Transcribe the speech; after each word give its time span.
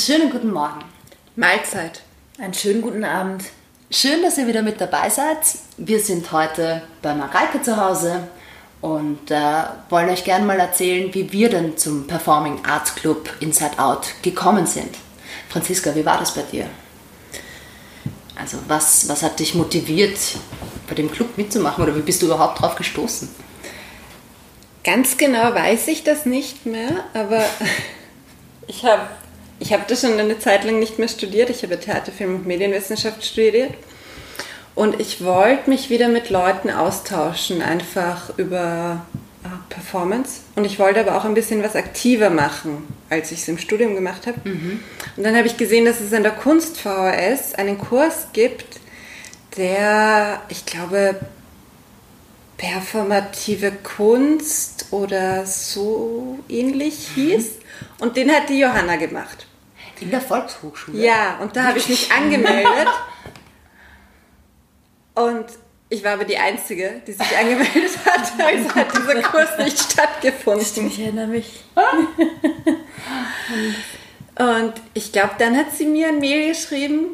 Schönen 0.00 0.30
guten 0.30 0.50
Morgen. 0.50 0.82
Mahlzeit. 1.36 2.00
Einen 2.38 2.54
schönen 2.54 2.80
guten 2.80 3.04
Abend. 3.04 3.44
Schön, 3.90 4.22
dass 4.22 4.38
ihr 4.38 4.46
wieder 4.46 4.62
mit 4.62 4.80
dabei 4.80 5.10
seid. 5.10 5.36
Wir 5.76 6.00
sind 6.00 6.32
heute 6.32 6.80
bei 7.02 7.14
Mareike 7.14 7.60
zu 7.60 7.76
Hause 7.76 8.26
und 8.80 9.30
äh, 9.30 9.62
wollen 9.90 10.08
euch 10.08 10.24
gerne 10.24 10.46
mal 10.46 10.58
erzählen, 10.58 11.12
wie 11.12 11.30
wir 11.32 11.50
denn 11.50 11.76
zum 11.76 12.06
Performing 12.06 12.64
Arts 12.64 12.94
Club 12.94 13.28
Inside 13.40 13.78
Out 13.78 14.06
gekommen 14.22 14.64
sind. 14.64 14.88
Franziska, 15.50 15.94
wie 15.94 16.06
war 16.06 16.18
das 16.18 16.34
bei 16.34 16.42
dir? 16.42 16.64
Also 18.36 18.56
was, 18.68 19.06
was 19.06 19.22
hat 19.22 19.38
dich 19.38 19.54
motiviert, 19.54 20.18
bei 20.88 20.94
dem 20.94 21.12
Club 21.12 21.36
mitzumachen 21.36 21.84
oder 21.84 21.94
wie 21.94 22.00
bist 22.00 22.22
du 22.22 22.26
überhaupt 22.26 22.62
drauf 22.62 22.74
gestoßen? 22.74 23.28
Ganz 24.82 25.18
genau 25.18 25.54
weiß 25.54 25.88
ich 25.88 26.04
das 26.04 26.24
nicht 26.24 26.64
mehr, 26.64 27.04
aber 27.12 27.44
ich 28.66 28.82
habe 28.86 29.02
ich 29.60 29.72
hab 29.74 29.86
das 29.86 30.00
schon 30.00 30.18
eine 30.18 30.38
Zeit 30.38 30.64
lang 30.64 30.78
nicht 30.78 30.98
mehr 30.98 31.08
studiert. 31.08 31.50
Ich 31.50 31.62
habe 31.62 31.78
Theater, 31.78 32.10
Film 32.10 32.36
und 32.36 32.46
Medienwissenschaft 32.46 33.24
studiert. 33.24 33.74
Und 34.74 34.98
ich 34.98 35.22
wollte 35.22 35.68
mich 35.68 35.90
wieder 35.90 36.08
mit 36.08 36.30
Leuten 36.30 36.70
austauschen, 36.70 37.60
einfach 37.60 38.36
über 38.38 39.04
äh, 39.44 39.48
Performance. 39.68 40.40
Und 40.56 40.64
ich 40.64 40.78
wollte 40.78 41.00
aber 41.00 41.16
auch 41.16 41.26
ein 41.26 41.34
bisschen 41.34 41.62
was 41.62 41.76
aktiver 41.76 42.30
machen, 42.30 42.88
als 43.10 43.32
ich 43.32 43.40
es 43.40 43.48
im 43.48 43.58
Studium 43.58 43.94
gemacht 43.94 44.26
habe. 44.26 44.40
Mhm. 44.48 44.80
Und 45.16 45.22
dann 45.22 45.36
habe 45.36 45.46
ich 45.46 45.58
gesehen, 45.58 45.84
dass 45.84 46.00
es 46.00 46.14
an 46.14 46.22
der 46.22 46.32
Kunst 46.32 46.80
VHS 46.80 47.54
einen 47.56 47.78
Kurs 47.78 48.28
gibt, 48.32 48.80
der, 49.58 50.40
ich 50.48 50.64
glaube, 50.64 51.20
performative 52.56 53.72
Kunst 53.82 54.86
oder 54.90 55.44
so 55.44 56.38
ähnlich 56.48 57.08
hieß. 57.14 57.58
Und 57.98 58.16
den 58.16 58.30
hat 58.30 58.48
die 58.48 58.60
Johanna 58.60 58.96
gemacht. 58.96 59.46
In 60.00 60.10
der 60.10 60.20
Volkshochschule? 60.20 61.02
Ja, 61.04 61.38
und 61.40 61.56
da 61.56 61.64
habe 61.64 61.78
ich 61.78 61.88
mich 61.88 62.12
angemeldet. 62.12 62.88
Und 65.14 65.46
ich 65.88 66.04
war 66.04 66.12
aber 66.12 66.24
die 66.24 66.38
Einzige, 66.38 67.02
die 67.06 67.12
sich 67.12 67.36
angemeldet 67.36 67.98
hat. 68.06 68.32
Also 68.38 68.74
hat 68.74 68.96
dieser 68.96 69.22
Kurs 69.22 69.58
nicht 69.58 69.78
stattgefunden. 69.78 70.64
Stimmt, 70.64 70.92
ich 70.92 71.00
erinnere 71.00 71.26
mich. 71.26 71.64
und 74.38 74.74
ich 74.94 75.12
glaube, 75.12 75.32
dann 75.38 75.56
hat 75.56 75.72
sie 75.76 75.86
mir 75.86 76.08
ein 76.08 76.18
Mail 76.18 76.48
geschrieben, 76.48 77.08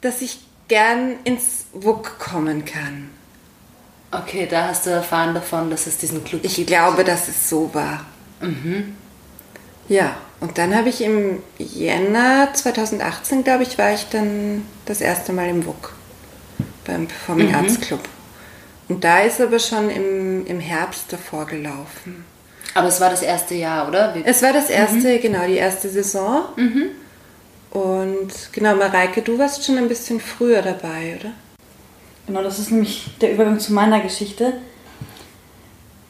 dass 0.00 0.20
ich 0.22 0.38
gern 0.68 1.16
ins 1.24 1.66
WUK 1.72 2.18
kommen 2.18 2.64
kann. 2.64 3.10
Okay, 4.10 4.46
da 4.48 4.68
hast 4.68 4.86
du 4.86 4.90
erfahren 4.90 5.34
davon, 5.34 5.70
dass 5.70 5.86
es 5.86 5.98
diesen 5.98 6.22
Club 6.24 6.40
Ich 6.44 6.56
gibt. 6.56 6.68
glaube, 6.68 7.04
dass 7.04 7.28
es 7.28 7.48
so 7.48 7.72
war. 7.74 8.04
Mhm. 8.40 8.96
Ja, 9.88 10.16
und 10.40 10.58
dann 10.58 10.74
habe 10.74 10.88
ich 10.88 11.02
im 11.02 11.42
Jänner 11.58 12.48
2018, 12.52 13.44
glaube 13.44 13.62
ich, 13.62 13.78
war 13.78 13.92
ich 13.92 14.06
dann 14.10 14.62
das 14.86 15.00
erste 15.00 15.32
Mal 15.32 15.48
im 15.48 15.66
WUK, 15.66 15.94
beim 16.86 17.06
Performing 17.06 17.48
mhm. 17.48 17.54
Arts 17.54 17.80
Club. 17.80 18.00
Und 18.88 19.04
da 19.04 19.20
ist 19.20 19.40
aber 19.40 19.58
schon 19.58 19.90
im, 19.90 20.46
im 20.46 20.60
Herbst 20.60 21.12
davor 21.12 21.46
gelaufen. 21.46 22.24
Aber 22.74 22.88
es 22.88 23.00
war 23.00 23.08
das 23.08 23.22
erste 23.22 23.54
Jahr, 23.54 23.88
oder? 23.88 24.14
Wie? 24.14 24.22
Es 24.24 24.42
war 24.42 24.52
das 24.52 24.68
erste, 24.68 25.16
mhm. 25.16 25.20
genau, 25.20 25.46
die 25.46 25.56
erste 25.56 25.88
Saison. 25.88 26.44
Mhm. 26.56 26.90
Und 27.70 28.32
genau, 28.52 28.76
Mareike, 28.76 29.22
du 29.22 29.38
warst 29.38 29.64
schon 29.64 29.78
ein 29.78 29.88
bisschen 29.88 30.20
früher 30.20 30.62
dabei, 30.62 31.16
oder? 31.20 31.32
Genau, 32.26 32.42
das 32.42 32.58
ist 32.58 32.70
nämlich 32.70 33.10
der 33.20 33.32
Übergang 33.32 33.58
zu 33.58 33.72
meiner 33.72 34.00
Geschichte, 34.00 34.54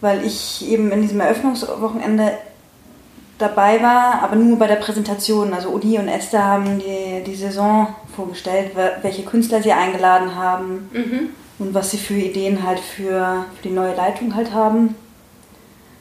weil 0.01 0.25
ich 0.25 0.67
eben 0.69 0.93
in 0.93 1.03
diesem 1.03 1.21
Eröffnungswochenende 1.21 2.39
dabei 3.39 3.83
war, 3.83 4.23
aber 4.23 4.37
nur 4.37 4.59
bei 4.59 4.67
der 4.67 4.77
Präsentation. 4.77 5.53
Also 5.53 5.71
Udi 5.71 5.99
und 5.99 6.09
Esther 6.09 6.45
haben 6.45 6.79
die, 6.79 7.23
die 7.25 7.35
Saison 7.35 7.89
vorgestellt, 8.15 8.73
welche 9.03 9.25
Künstler 9.25 9.63
sie 9.63 9.73
eingeladen 9.73 10.35
haben 10.35 10.89
mhm. 10.93 11.29
und 11.59 11.75
was 11.75 11.91
sie 11.91 11.99
für 11.99 12.15
Ideen 12.15 12.63
halt 12.63 12.79
für, 12.79 13.45
für 13.57 13.69
die 13.69 13.75
neue 13.75 13.95
Leitung 13.95 14.35
halt 14.35 14.53
haben. 14.53 14.95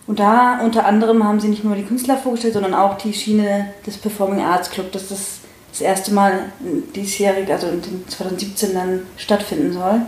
Und 0.05 0.19
da 0.19 0.59
unter 0.61 0.85
anderem 0.85 1.23
haben 1.23 1.39
sie 1.39 1.47
nicht 1.47 1.63
nur 1.63 1.75
die 1.75 1.85
Künstler 1.85 2.17
vorgestellt, 2.17 2.53
sondern 2.53 2.73
auch 2.73 2.97
die 2.97 3.13
Schiene 3.13 3.73
des 3.85 3.97
Performing 3.97 4.41
Arts 4.41 4.69
Club, 4.69 4.91
dass 4.91 5.09
das 5.09 5.39
das 5.73 5.81
erste 5.81 6.13
Mal 6.13 6.51
diesjährig, 6.95 7.51
also 7.51 7.67
in 7.67 8.07
2017 8.07 8.75
dann 8.75 9.07
stattfinden 9.17 9.73
soll. 9.73 10.01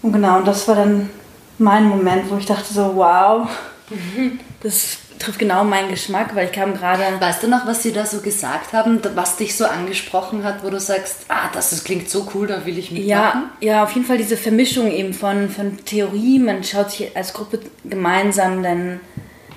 Und 0.00 0.12
genau, 0.12 0.38
und 0.38 0.46
das 0.46 0.66
war 0.68 0.76
dann 0.76 1.10
mein 1.58 1.86
Moment, 1.86 2.30
wo 2.30 2.38
ich 2.38 2.46
dachte 2.46 2.72
so, 2.72 2.96
wow, 2.96 3.46
das 4.62 4.96
trifft 5.24 5.38
genau 5.38 5.64
meinen 5.64 5.90
Geschmack, 5.90 6.34
weil 6.34 6.46
ich 6.46 6.52
kam 6.52 6.74
gerade... 6.74 7.02
Weißt 7.18 7.42
du 7.42 7.48
noch, 7.48 7.66
was 7.66 7.82
sie 7.82 7.92
da 7.92 8.06
so 8.06 8.20
gesagt 8.20 8.72
haben, 8.72 9.00
was 9.14 9.36
dich 9.36 9.56
so 9.56 9.64
angesprochen 9.64 10.44
hat, 10.44 10.64
wo 10.64 10.70
du 10.70 10.78
sagst, 10.78 11.26
ah, 11.28 11.48
das, 11.52 11.70
das 11.70 11.84
klingt 11.84 12.08
so 12.10 12.28
cool, 12.34 12.46
da 12.46 12.64
will 12.66 12.78
ich 12.78 12.90
mitmachen? 12.90 13.08
Ja, 13.08 13.50
ja, 13.60 13.84
auf 13.84 13.92
jeden 13.92 14.06
Fall 14.06 14.18
diese 14.18 14.36
Vermischung 14.36 14.90
eben 14.90 15.14
von, 15.14 15.48
von 15.48 15.84
Theorie, 15.84 16.38
man 16.38 16.62
schaut 16.64 16.90
sich 16.90 17.16
als 17.16 17.32
Gruppe 17.32 17.60
gemeinsam 17.84 18.62
dann 18.62 19.00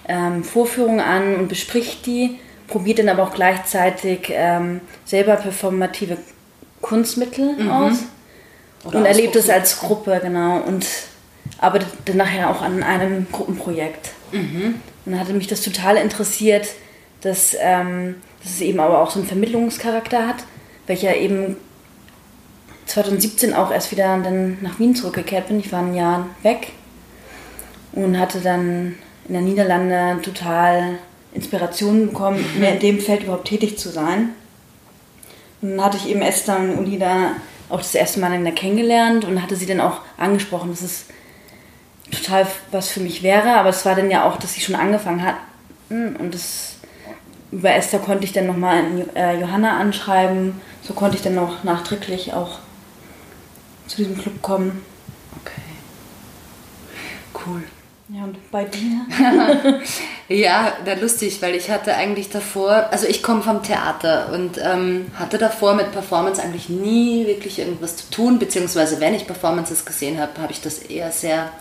ähm, 0.08 0.44
Vorführungen 0.44 1.02
an 1.02 1.36
und 1.36 1.48
bespricht 1.50 2.06
die 2.06 2.40
probiert 2.68 3.00
dann 3.00 3.10
aber 3.10 3.24
auch 3.24 3.34
gleichzeitig 3.34 4.30
ähm, 4.30 4.82
selber 5.06 5.36
performative 5.38 6.18
Kunstmittel 6.82 7.56
mhm. 7.58 7.72
aus 7.72 7.98
Oder 8.84 9.00
und 9.00 9.06
erlebt 9.06 9.36
es 9.36 9.50
als 9.50 9.80
Gruppe, 9.80 10.20
genau, 10.22 10.58
und 10.60 10.86
arbeitet 11.60 11.90
dann 12.06 12.18
nachher 12.18 12.50
auch 12.50 12.62
an 12.62 12.84
einem 12.84 13.28
Gruppenprojekt. 13.32 14.12
Mhm. 14.32 14.76
Und 15.08 15.14
dann 15.14 15.22
hatte 15.22 15.32
mich 15.32 15.48
das 15.48 15.62
total 15.62 15.96
interessiert, 15.96 16.68
dass, 17.22 17.56
ähm, 17.62 18.16
dass 18.44 18.52
es 18.52 18.60
eben 18.62 18.82
aber 18.82 19.02
auch 19.02 19.10
so 19.10 19.20
einen 19.20 19.28
Vermittlungscharakter 19.28 20.28
hat, 20.28 20.44
welcher 20.86 21.16
eben 21.16 21.56
2017 22.88 23.54
auch 23.54 23.72
erst 23.72 23.90
wieder 23.92 24.20
dann 24.22 24.58
nach 24.60 24.80
Wien 24.80 24.96
zurückgekehrt 24.96 25.48
bin. 25.48 25.62
Ich 25.62 25.72
war 25.72 25.80
ein 25.80 25.96
Jahr 25.96 26.28
weg 26.44 26.74
und 27.94 28.20
hatte 28.20 28.42
dann 28.42 28.98
in 29.30 29.34
der 29.34 29.42
Niederlande 29.44 30.22
total 30.24 30.98
Inspirationen 31.34 32.08
bekommen, 32.08 32.44
mehr 32.60 32.74
in 32.74 32.80
dem 32.82 33.00
Feld 33.00 33.24
überhaupt 33.24 33.48
tätig 33.48 33.78
zu 33.78 33.88
sein. 33.88 34.32
Und 35.62 35.78
dann 35.78 35.86
hatte 35.86 35.96
ich 35.96 36.10
eben 36.10 36.22
Esther 36.22 36.60
und 36.60 36.80
Uli 36.80 37.00
da 37.00 37.32
auch 37.70 37.80
das 37.80 37.96
erste 37.96 38.20
Mal 38.20 38.32
dann 38.32 38.56
kennengelernt 38.56 39.24
und 39.24 39.42
hatte 39.42 39.56
sie 39.56 39.68
dann 39.68 39.80
auch 39.80 40.02
angesprochen, 40.18 40.72
dass 40.72 40.82
es 40.82 41.06
total 42.12 42.48
was 42.72 42.90
für 42.90 43.00
mich 43.00 43.24
wäre, 43.24 43.56
aber 43.56 43.70
es 43.70 43.86
war 43.86 43.96
dann 43.96 44.10
ja 44.10 44.26
auch, 44.26 44.38
dass 44.38 44.54
sie 44.54 44.62
schon 44.62 44.76
angefangen 44.76 45.24
hatten 45.24 46.16
und 46.16 46.34
das 46.34 46.78
über 47.52 47.74
Esther 47.74 48.00
konnte 48.00 48.26
ich 48.26 48.34
dann 48.34 48.48
nochmal 48.48 48.84
äh, 49.16 49.40
Johanna 49.40 49.78
anschreiben, 49.78 50.60
so 50.82 50.94
konnte 50.94 51.18
ich 51.18 51.24
dann 51.24 51.36
noch 51.36 51.64
nachträglich 51.64 52.34
auch 52.34 52.60
zu 53.88 53.98
diesem 53.98 54.18
Club 54.18 54.42
kommen. 54.42 54.84
Okay. 55.42 55.62
Cool. 57.46 57.64
Ja, 58.10 58.24
und 58.24 58.52
bei 58.52 58.64
dir? 58.64 59.06
ja, 60.30 60.74
da 60.86 60.94
lustig, 60.94 61.42
weil 61.42 61.56
ich 61.56 61.70
hatte 61.70 61.94
eigentlich 61.94 62.30
davor, 62.30 62.88
also 62.92 63.06
ich 63.06 63.22
komme 63.22 63.42
vom 63.42 63.64
Theater 63.64 64.30
und 64.34 64.58
ähm, 64.64 65.12
hatte 65.16 65.38
davor 65.38 65.74
mit 65.74 65.92
Performance 65.92 66.42
eigentlich 66.42 66.70
nie 66.70 67.28
wirklich 67.28 67.60
irgendwas 67.60 67.98
zu 67.98 68.10
tun, 68.10 68.40
beziehungsweise 68.40 69.02
wenn 69.02 69.14
ich 69.14 69.28
Performances 69.28 69.86
gesehen 69.86 70.22
habe, 70.22 70.42
habe 70.42 70.54
ich 70.54 70.62
das 70.62 70.78
eher 70.80 71.12
sehr 71.12 71.52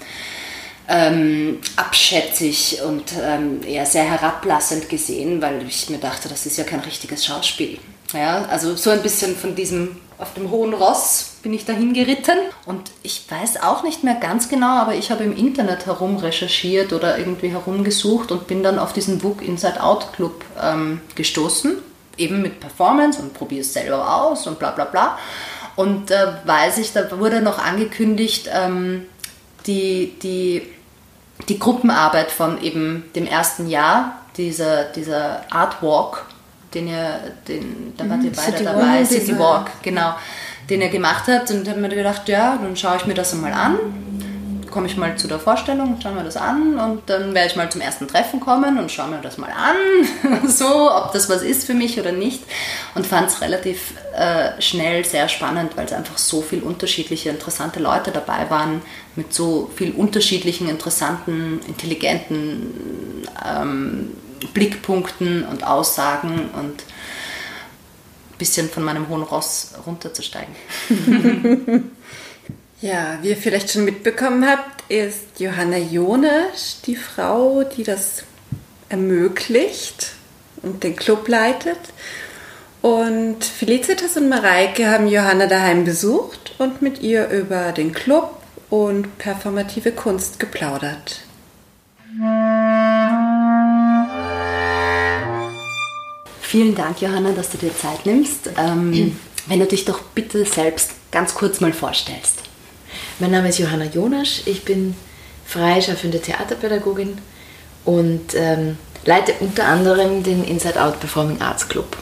ähm, 0.89 1.59
abschätzig 1.77 2.81
und 2.87 3.13
ähm, 3.21 3.61
eher 3.67 3.87
sehr 3.87 4.05
herablassend 4.05 4.89
gesehen, 4.89 5.43
weil 5.43 5.67
ich 5.67 5.91
mir 5.91 5.99
dachte, 5.99 6.29
das 6.29 6.47
ist 6.47 6.57
ja 6.57 6.65
kein 6.65 6.81
richtiges 6.81 7.25
Schauspiel. 7.25 7.79
Ja, 8.13 8.45
also 8.49 8.77
so 8.77 8.91
ein 8.91 9.03
bisschen 9.03 9.37
von 9.37 9.57
diesem 9.57 9.97
auf 10.19 10.33
dem 10.33 10.51
hohen 10.51 10.73
Ross 10.73 11.33
bin 11.43 11.53
ich 11.53 11.67
dahin 11.67 11.93
geritten 11.93 12.39
und 12.65 12.91
ich 13.03 13.25
weiß 13.29 13.63
auch 13.63 13.83
nicht 13.83 14.03
mehr 14.03 14.15
ganz 14.15 14.49
genau, 14.49 14.79
aber 14.79 14.95
ich 14.95 15.11
habe 15.11 15.25
im 15.25 15.37
Internet 15.37 15.85
herum 15.87 16.17
recherchiert 16.17 16.93
oder 16.93 17.19
irgendwie 17.19 17.49
herumgesucht 17.49 18.33
und 18.33 18.47
bin 18.47 18.63
dann 18.63 18.79
auf 18.79 18.95
diesen 18.95 19.19
Book 19.19 19.43
Inside 19.43 19.83
Out 19.83 20.15
Club 20.15 20.45
ähm, 20.63 21.03
gestoßen, 21.15 21.77
eben 22.17 22.41
mit 22.41 22.61
Performance 22.61 23.21
und 23.21 23.35
probiere 23.35 23.61
es 23.61 23.75
selber 23.75 24.23
aus 24.23 24.47
und 24.47 24.59
bla 24.59 24.71
bla 24.71 24.87
bla. 24.87 25.19
Und 25.75 26.11
äh, 26.11 26.27
weiß 26.47 26.79
ich, 26.79 26.95
da 26.95 27.19
wurde 27.19 27.43
noch 27.43 27.59
angekündigt, 27.59 28.49
ähm, 28.51 29.05
die, 29.67 30.15
die, 30.23 30.63
die 31.49 31.59
Gruppenarbeit 31.59 32.31
von 32.31 32.63
eben 32.63 33.05
dem 33.15 33.27
ersten 33.27 33.69
Jahr, 33.69 34.21
dieser, 34.37 34.85
dieser 34.85 35.43
Art 35.51 35.83
Walk, 35.83 36.27
den 36.75 36.89
ihr, 36.89 37.21
den, 37.49 37.95
da 37.97 38.09
wart 38.09 38.23
ihr 38.23 38.31
mhm, 38.31 38.37
beide 38.37 38.53
City 38.53 38.65
dabei, 38.65 38.99
Walk, 39.01 39.07
City 39.07 39.39
Walk, 39.39 39.71
genau, 39.83 40.15
den 40.69 40.81
ihr 40.81 40.89
gemacht 40.89 41.25
habt. 41.29 41.51
Und 41.51 41.69
habe 41.69 41.81
mir 41.81 41.89
gedacht, 41.89 42.29
ja, 42.29 42.59
dann 42.61 42.77
schaue 42.77 42.97
ich 42.97 43.07
mir 43.07 43.15
das 43.15 43.33
einmal 43.33 43.53
an, 43.53 43.79
komme 44.71 44.87
ich 44.87 44.97
mal 44.97 45.17
zu 45.17 45.29
der 45.29 45.39
Vorstellung, 45.39 45.99
schaue 46.03 46.13
mir 46.13 46.25
das 46.25 46.37
an 46.37 46.79
und 46.79 47.03
dann 47.07 47.35
werde 47.35 47.49
ich 47.49 47.57
mal 47.57 47.71
zum 47.71 47.81
ersten 47.81 48.09
Treffen 48.09 48.41
kommen 48.41 48.79
und 48.79 48.91
schaue 48.91 49.09
mir 49.09 49.21
das 49.21 49.39
mal 49.39 49.51
an, 49.51 50.49
so, 50.49 50.91
ob 50.91 51.13
das 51.13 51.29
was 51.29 51.43
ist 51.43 51.65
für 51.65 51.75
mich 51.75 51.99
oder 51.99 52.13
nicht 52.13 52.43
und 52.95 53.07
fand 53.07 53.29
es 53.29 53.41
relativ 53.41 53.95
äh, 54.15 54.61
schnell 54.61 55.05
sehr 55.05 55.29
spannend, 55.29 55.77
weil 55.77 55.87
es 55.87 55.93
einfach 55.93 56.19
so 56.19 56.43
viele 56.43 56.63
unterschiedliche, 56.63 57.31
interessante 57.31 57.81
Leute 57.81 58.11
dabei 58.11 58.49
waren, 58.51 58.83
mit 59.15 59.33
so 59.33 59.71
viel 59.75 59.93
unterschiedlichen, 59.93 60.69
interessanten, 60.69 61.61
intelligenten 61.67 63.27
ähm, 63.45 64.11
Blickpunkten 64.53 65.45
und 65.45 65.67
Aussagen 65.67 66.51
und 66.55 66.83
ein 66.83 68.39
bisschen 68.39 68.69
von 68.69 68.85
meinem 68.85 69.09
hohen 69.09 69.23
Ross 69.23 69.75
runterzusteigen. 69.87 70.55
ja, 72.81 73.19
wie 73.23 73.31
ihr 73.31 73.37
vielleicht 73.37 73.71
schon 73.71 73.85
mitbekommen 73.85 74.47
habt, 74.47 74.91
ist 74.91 75.39
Johanna 75.39 75.79
Jonasch 75.79 76.83
die 76.85 76.97
Frau, 76.97 77.65
die 77.65 77.83
das 77.83 78.25
ermöglicht 78.89 80.13
und 80.63 80.85
den 80.85 80.95
Club 80.95 81.27
leitet. 81.29 81.79
Und 82.83 83.45
Felicitas 83.45 84.17
und 84.17 84.29
Mareike 84.29 84.89
haben 84.89 85.09
Johanna 85.09 85.47
daheim 85.47 85.85
besucht 85.85 86.55
und 86.59 86.83
mit 86.83 87.01
ihr 87.01 87.29
über 87.31 87.73
den 87.73 87.93
Club 87.93 88.41
und 88.71 89.19
performative 89.19 89.93
Kunst 89.93 90.39
geplaudert. 90.39 91.23
Vielen 96.41 96.75
Dank, 96.75 97.01
Johanna, 97.01 97.33
dass 97.33 97.51
du 97.51 97.59
dir 97.59 97.77
Zeit 97.77 98.07
nimmst. 98.07 98.51
Ähm, 98.57 99.19
wenn 99.47 99.59
du 99.59 99.67
dich 99.67 99.85
doch 99.85 100.01
bitte 100.03 100.45
selbst 100.45 100.93
ganz 101.11 101.35
kurz 101.35 101.61
mal 101.61 101.73
vorstellst. 101.73 102.43
Mein 103.19 103.31
Name 103.31 103.49
ist 103.49 103.59
Johanna 103.59 103.85
Jonasch, 103.85 104.43
ich 104.47 104.65
bin 104.65 104.95
freischaffende 105.47 106.21
Theaterpädagogin 106.21 107.19
und 107.85 108.35
ähm, 108.35 108.77
leite 109.05 109.35
unter 109.41 109.65
anderem 109.67 110.23
den 110.23 110.45
Inside 110.45 110.83
Out 110.83 111.01
Performing 111.01 111.41
Arts 111.41 111.69
Club. 111.69 111.97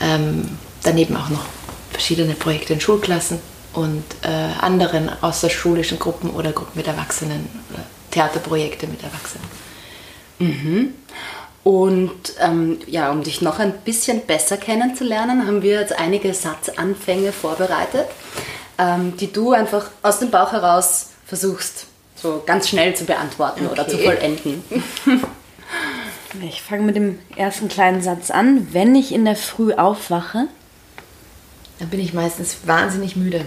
Ähm, 0.00 0.58
daneben 0.82 1.16
auch 1.16 1.28
noch 1.28 1.44
verschiedene 1.90 2.34
Projekte 2.34 2.72
in 2.72 2.80
Schulklassen 2.80 3.38
und 3.74 4.04
äh, 4.22 4.28
anderen 4.60 5.10
außerschulischen 5.22 5.98
Gruppen 5.98 6.30
oder 6.30 6.52
Gruppen 6.52 6.72
mit 6.76 6.86
Erwachsenen, 6.86 7.48
Theaterprojekte 8.10 8.86
mit 8.86 9.02
Erwachsenen. 9.02 9.46
Mhm. 10.38 10.94
Und 11.64 12.34
ähm, 12.40 12.78
ja, 12.86 13.10
um 13.10 13.22
dich 13.22 13.40
noch 13.40 13.58
ein 13.58 13.72
bisschen 13.84 14.20
besser 14.26 14.58
kennenzulernen, 14.58 15.46
haben 15.46 15.62
wir 15.62 15.80
jetzt 15.80 15.98
einige 15.98 16.34
Satzanfänge 16.34 17.32
vorbereitet, 17.32 18.06
ähm, 18.78 19.16
die 19.16 19.32
du 19.32 19.52
einfach 19.52 19.90
aus 20.02 20.18
dem 20.18 20.30
Bauch 20.30 20.52
heraus 20.52 21.10
versuchst, 21.26 21.86
so 22.16 22.42
ganz 22.44 22.68
schnell 22.68 22.94
zu 22.94 23.04
beantworten 23.04 23.66
okay. 23.66 23.72
oder 23.72 23.88
zu 23.88 23.98
vollenden. 23.98 24.64
Ich 26.42 26.62
fange 26.62 26.82
mit 26.82 26.96
dem 26.96 27.20
ersten 27.36 27.68
kleinen 27.68 28.02
Satz 28.02 28.30
an. 28.30 28.72
Wenn 28.72 28.94
ich 28.96 29.12
in 29.12 29.24
der 29.24 29.36
Früh 29.36 29.72
aufwache, 29.72 30.48
dann 31.78 31.90
bin 31.90 32.00
ich 32.00 32.12
meistens 32.12 32.66
wahnsinnig 32.66 33.14
müde. 33.14 33.44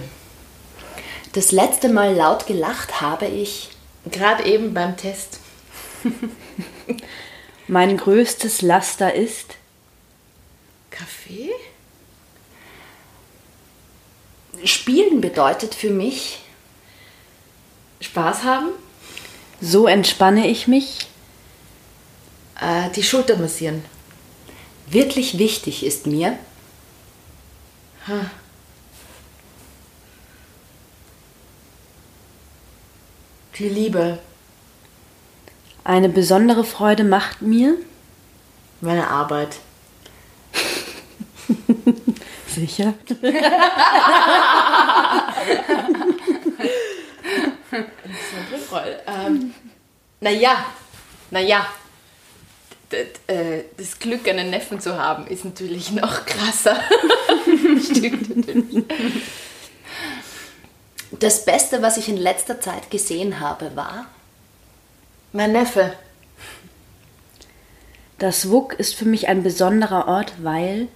Das 1.34 1.52
letzte 1.52 1.90
Mal 1.90 2.14
laut 2.14 2.46
gelacht 2.46 3.00
habe 3.00 3.26
ich 3.26 3.70
gerade 4.10 4.44
eben 4.46 4.72
beim 4.72 4.96
Test. 4.96 5.40
mein 7.68 7.96
größtes 7.96 8.62
Laster 8.62 9.14
ist 9.14 9.56
Kaffee? 10.90 11.50
Spielen 14.64 15.20
bedeutet 15.20 15.74
für 15.74 15.90
mich 15.90 16.40
Spaß 18.00 18.44
haben. 18.44 18.68
So 19.60 19.86
entspanne 19.86 20.46
ich 20.46 20.68
mich. 20.68 21.08
Äh, 22.60 22.90
die 22.90 23.02
Schulter 23.02 23.36
massieren. 23.36 23.84
Wirklich 24.88 25.38
wichtig 25.38 25.84
ist 25.84 26.06
mir. 26.06 26.38
Ha. 28.06 28.30
Die 33.58 33.68
Liebe. 33.68 34.18
Eine 35.84 36.08
besondere 36.08 36.64
Freude 36.64 37.04
macht 37.04 37.42
mir 37.42 37.76
meine 38.80 39.08
Arbeit. 39.08 39.56
Sicher. 42.58 42.94
ähm, 49.06 49.54
naja, 50.20 50.64
naja, 51.30 51.66
äh, 52.90 53.62
das 53.76 53.98
Glück, 54.00 54.26
einen 54.28 54.50
Neffen 54.50 54.80
zu 54.80 54.98
haben, 54.98 55.28
ist 55.28 55.44
natürlich 55.44 55.92
noch 55.92 56.26
krasser. 56.26 56.80
Stimmt 57.80 58.36
natürlich. 58.36 58.84
Das 61.12 61.44
Beste, 61.44 61.80
was 61.80 61.96
ich 61.96 62.08
in 62.08 62.16
letzter 62.16 62.60
Zeit 62.60 62.90
gesehen 62.90 63.38
habe, 63.38 63.76
war 63.76 64.06
mein 65.32 65.52
Neffe. 65.52 65.92
Das 68.18 68.50
WUK 68.50 68.72
ist 68.74 68.96
für 68.96 69.04
mich 69.04 69.28
ein 69.28 69.44
besonderer 69.44 70.08
Ort, 70.08 70.32
weil 70.42 70.88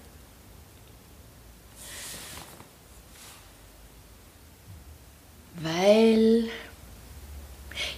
weil 5.63 6.49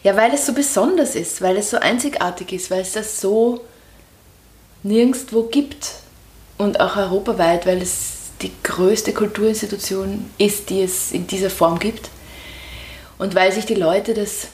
ja, 0.03 0.17
weil 0.17 0.33
es 0.33 0.47
so 0.47 0.53
besonders 0.53 1.15
ist, 1.15 1.43
weil 1.43 1.57
es 1.57 1.71
so 1.71 1.79
einzigartig 1.79 2.53
ist, 2.53 2.71
weil 2.71 2.83
es 2.83 2.93
das 2.93 3.21
so 3.21 3.61
nirgendwo 4.83 5.45
gibt 5.45 5.95
und 6.59 6.79
auch 6.81 6.97
europaweit, 6.97 7.67
weil 7.67 7.83
es 7.83 8.13
die 8.43 8.53
größte 8.63 9.13
Kulturinstitution 9.13 10.31
ist, 10.39 10.71
die 10.71 10.83
es 10.83 11.13
in 11.13 11.27
dieser 11.27 11.51
Form 11.51 11.79
gibt. 11.79 12.11
Und 13.19 13.35
weil 13.35 13.53
sich 13.53 13.65
die 13.65 13.75
Leute 13.75 14.15
das 14.15 14.49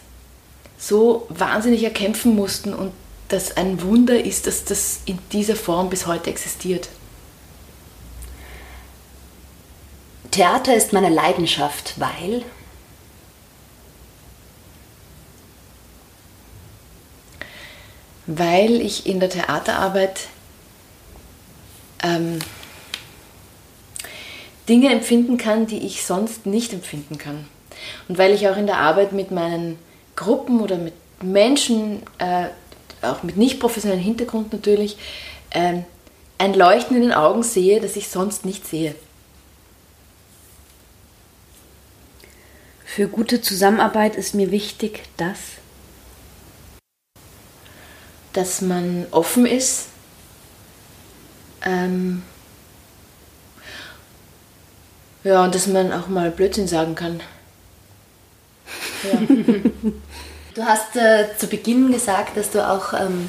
so 0.78 1.26
wahnsinnig 1.28 1.82
erkämpfen 1.82 2.34
mussten 2.34 2.72
und 2.72 2.92
das 3.28 3.56
ein 3.56 3.82
Wunder 3.82 4.22
ist, 4.22 4.46
dass 4.46 4.64
das 4.64 5.00
in 5.06 5.18
dieser 5.32 5.56
Form 5.56 5.90
bis 5.90 6.06
heute 6.06 6.30
existiert. 6.30 6.88
Theater 10.30 10.74
ist 10.74 10.92
meine 10.92 11.08
Leidenschaft, 11.08 11.94
weil 11.98 12.44
weil 18.36 18.80
ich 18.80 19.06
in 19.06 19.18
der 19.18 19.28
Theaterarbeit 19.28 20.28
ähm, 22.00 22.38
Dinge 24.68 24.90
empfinden 24.92 25.36
kann, 25.36 25.66
die 25.66 25.84
ich 25.84 26.04
sonst 26.04 26.46
nicht 26.46 26.72
empfinden 26.72 27.18
kann. 27.18 27.46
Und 28.08 28.18
weil 28.18 28.32
ich 28.32 28.48
auch 28.48 28.56
in 28.56 28.66
der 28.66 28.78
Arbeit 28.78 29.12
mit 29.12 29.32
meinen 29.32 29.78
Gruppen 30.14 30.60
oder 30.60 30.76
mit 30.76 30.94
Menschen, 31.20 32.02
äh, 32.18 32.46
auch 33.02 33.24
mit 33.24 33.36
nicht 33.36 33.58
professionellem 33.58 34.02
Hintergrund 34.02 34.52
natürlich, 34.52 34.96
äh, 35.50 35.78
ein 36.38 36.54
Leuchten 36.54 36.96
in 36.96 37.02
den 37.02 37.12
Augen 37.12 37.42
sehe, 37.42 37.80
das 37.80 37.96
ich 37.96 38.08
sonst 38.08 38.44
nicht 38.44 38.64
sehe. 38.64 38.94
Für 42.84 43.08
gute 43.08 43.42
Zusammenarbeit 43.42 44.14
ist 44.14 44.36
mir 44.36 44.52
wichtig, 44.52 45.02
dass 45.16 45.59
dass 48.32 48.60
man 48.60 49.06
offen 49.10 49.46
ist. 49.46 49.86
Ähm 51.62 52.22
ja, 55.24 55.44
und 55.44 55.54
dass 55.54 55.66
man 55.66 55.92
auch 55.92 56.08
mal 56.08 56.30
Blödsinn 56.30 56.68
sagen 56.68 56.94
kann. 56.94 57.20
Ja. 59.02 59.20
du 60.54 60.64
hast 60.64 60.96
äh, 60.96 61.36
zu 61.36 61.46
Beginn 61.46 61.92
gesagt, 61.92 62.36
dass 62.36 62.50
du 62.50 62.66
auch 62.66 62.92
ähm, 62.94 63.28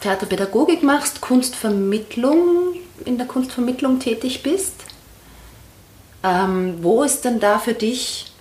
Theaterpädagogik 0.00 0.82
machst, 0.82 1.20
Kunstvermittlung, 1.20 2.74
in 3.04 3.18
der 3.18 3.26
Kunstvermittlung 3.26 3.98
tätig 4.00 4.42
bist. 4.42 4.74
Ähm, 6.22 6.78
wo 6.82 7.02
ist 7.02 7.24
denn 7.24 7.40
da 7.40 7.58
für 7.58 7.74
dich 7.74 8.32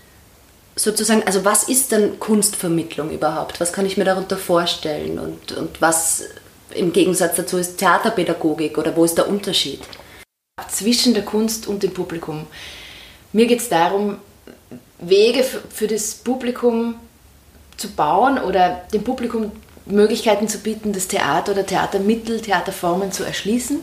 sozusagen, 0.75 1.23
also 1.23 1.45
was 1.45 1.63
ist 1.63 1.91
denn 1.91 2.19
Kunstvermittlung 2.19 3.11
überhaupt? 3.11 3.59
Was 3.59 3.73
kann 3.73 3.85
ich 3.85 3.97
mir 3.97 4.05
darunter 4.05 4.37
vorstellen? 4.37 5.19
Und, 5.19 5.51
und 5.53 5.81
was 5.81 6.23
im 6.71 6.91
Gegensatz 6.91 7.37
dazu 7.37 7.57
ist 7.57 7.77
Theaterpädagogik 7.77 8.77
oder 8.77 8.95
wo 8.95 9.05
ist 9.05 9.17
der 9.17 9.29
Unterschied? 9.29 9.81
Zwischen 10.69 11.13
der 11.13 11.23
Kunst 11.23 11.67
und 11.67 11.83
dem 11.83 11.93
Publikum. 11.93 12.47
Mir 13.33 13.45
geht 13.45 13.59
es 13.59 13.69
darum, 13.69 14.17
Wege 14.99 15.43
für 15.43 15.87
das 15.87 16.13
Publikum 16.15 16.95
zu 17.77 17.89
bauen 17.89 18.37
oder 18.37 18.81
dem 18.93 19.03
Publikum 19.03 19.51
Möglichkeiten 19.85 20.47
zu 20.47 20.59
bieten, 20.59 20.93
das 20.93 21.07
Theater 21.07 21.51
oder 21.51 21.65
Theatermittel, 21.65 22.41
Theaterformen 22.41 23.11
zu 23.11 23.23
erschließen 23.23 23.81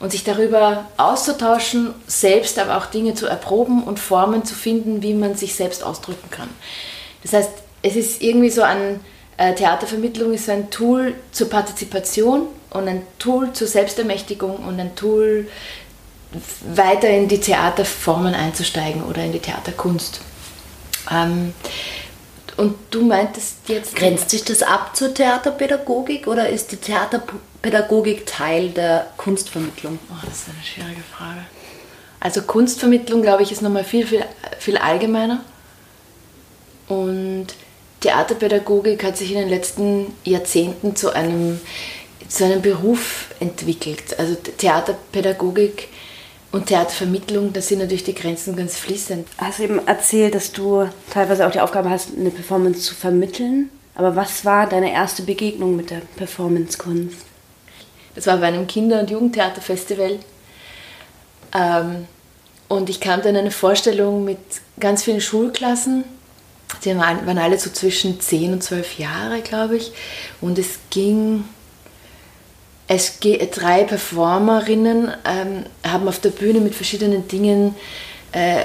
und 0.00 0.12
sich 0.12 0.24
darüber 0.24 0.86
auszutauschen, 0.96 1.94
selbst 2.06 2.58
aber 2.58 2.76
auch 2.76 2.86
Dinge 2.86 3.14
zu 3.14 3.26
erproben 3.26 3.82
und 3.82 3.98
Formen 3.98 4.44
zu 4.44 4.54
finden, 4.54 5.02
wie 5.02 5.14
man 5.14 5.34
sich 5.34 5.54
selbst 5.54 5.82
ausdrücken 5.82 6.30
kann. 6.30 6.48
Das 7.22 7.32
heißt, 7.32 7.50
es 7.82 7.96
ist 7.96 8.22
irgendwie 8.22 8.50
so 8.50 8.62
ein 8.62 9.00
äh, 9.36 9.54
Theatervermittlung 9.54 10.32
ist 10.32 10.48
ein 10.48 10.70
Tool 10.70 11.14
zur 11.30 11.50
Partizipation 11.50 12.46
und 12.70 12.88
ein 12.88 13.02
Tool 13.18 13.52
zur 13.52 13.66
Selbstermächtigung 13.66 14.56
und 14.56 14.80
ein 14.80 14.94
Tool 14.94 15.48
weiter 16.74 17.08
in 17.08 17.28
die 17.28 17.40
Theaterformen 17.40 18.34
einzusteigen 18.34 19.04
oder 19.04 19.24
in 19.24 19.32
die 19.32 19.38
Theaterkunst. 19.38 20.20
Ähm, 21.10 21.52
und 22.56 22.74
du 22.90 23.02
meintest 23.02 23.56
jetzt. 23.68 23.94
Grenzt 23.94 24.30
sich 24.30 24.42
das 24.44 24.62
ab 24.62 24.96
zur 24.96 25.12
Theaterpädagogik 25.12 26.26
oder 26.26 26.48
ist 26.48 26.72
die 26.72 26.78
Theaterpädagogik 27.66 28.26
Teil 28.26 28.68
der 28.70 29.08
Kunstvermittlung? 29.16 29.98
Oh, 30.10 30.24
das 30.24 30.38
ist 30.38 30.48
eine 30.48 30.64
schwierige 30.64 31.02
Frage. 31.02 31.40
Also 32.20 32.42
Kunstvermittlung, 32.42 33.22
glaube 33.22 33.42
ich, 33.42 33.52
ist 33.52 33.62
nochmal 33.62 33.84
viel, 33.84 34.06
viel, 34.06 34.24
viel 34.58 34.78
allgemeiner. 34.78 35.44
Und 36.88 37.48
Theaterpädagogik 38.00 39.02
hat 39.02 39.16
sich 39.16 39.32
in 39.32 39.38
den 39.38 39.48
letzten 39.48 40.12
Jahrzehnten 40.24 40.94
zu 40.94 41.12
einem, 41.12 41.60
zu 42.28 42.44
einem 42.44 42.62
Beruf 42.62 43.34
entwickelt. 43.40 44.18
Also 44.18 44.36
Theaterpädagogik 44.36 45.88
und 46.52 46.66
Theatervermittlung, 46.66 47.52
da 47.52 47.60
sind 47.60 47.80
natürlich 47.80 48.04
die 48.04 48.14
Grenzen 48.14 48.54
ganz 48.54 48.76
fließend. 48.76 49.26
Hast 49.38 49.58
du 49.58 49.64
eben 49.64 49.86
erzählt, 49.86 50.34
dass 50.34 50.52
du 50.52 50.88
teilweise 51.10 51.46
auch 51.46 51.50
die 51.50 51.60
Aufgabe 51.60 51.90
hast, 51.90 52.10
eine 52.16 52.30
Performance 52.30 52.80
zu 52.82 52.94
vermitteln. 52.94 53.70
Aber 53.96 54.14
was 54.14 54.44
war 54.44 54.68
deine 54.68 54.92
erste 54.92 55.22
Begegnung 55.22 55.74
mit 55.74 55.90
der 55.90 56.02
Performancekunst? 56.16 57.35
Das 58.16 58.26
war 58.26 58.38
bei 58.38 58.46
einem 58.46 58.66
Kinder- 58.66 58.98
und 58.98 59.10
Jugendtheaterfestival. 59.10 60.18
Ähm, 61.54 62.06
und 62.68 62.90
ich 62.90 62.98
kam 62.98 63.22
dann 63.22 63.36
in 63.36 63.42
eine 63.42 63.50
Vorstellung 63.52 64.24
mit 64.24 64.38
ganz 64.80 65.04
vielen 65.04 65.20
Schulklassen. 65.20 66.04
Die 66.84 66.96
waren 66.96 67.38
alle 67.38 67.58
so 67.58 67.70
zwischen 67.70 68.20
10 68.20 68.54
und 68.54 68.62
12 68.62 68.98
Jahre, 68.98 69.40
glaube 69.42 69.76
ich. 69.76 69.92
Und 70.40 70.58
es 70.58 70.80
ging 70.90 71.44
es 72.88 73.18
drei 73.18 73.84
Performerinnen 73.84 75.12
ähm, 75.24 75.66
haben 75.84 76.08
auf 76.08 76.20
der 76.20 76.30
Bühne 76.30 76.60
mit 76.60 76.74
verschiedenen 76.74 77.26
Dingen 77.28 77.74
äh, 78.32 78.64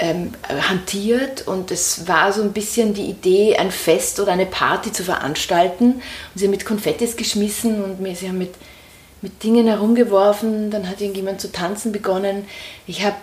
ähm, 0.00 0.32
hantiert 0.68 1.46
und 1.46 1.70
es 1.70 2.08
war 2.08 2.32
so 2.32 2.42
ein 2.42 2.52
bisschen 2.52 2.94
die 2.94 3.04
Idee, 3.04 3.56
ein 3.56 3.70
Fest 3.70 4.18
oder 4.18 4.32
eine 4.32 4.46
Party 4.46 4.92
zu 4.92 5.04
veranstalten. 5.04 5.94
Und 5.94 6.02
sie 6.34 6.46
haben 6.46 6.50
mit 6.50 6.64
Konfettis 6.64 7.16
geschmissen 7.16 7.84
und 7.84 8.16
sie 8.16 8.28
haben 8.28 8.38
mit, 8.38 8.54
mit 9.22 9.42
Dingen 9.42 9.66
herumgeworfen. 9.66 10.70
Dann 10.70 10.88
hat 10.88 11.00
irgendjemand 11.00 11.40
zu 11.40 11.52
tanzen 11.52 11.92
begonnen. 11.92 12.46
Ich 12.86 13.04
habe 13.04 13.16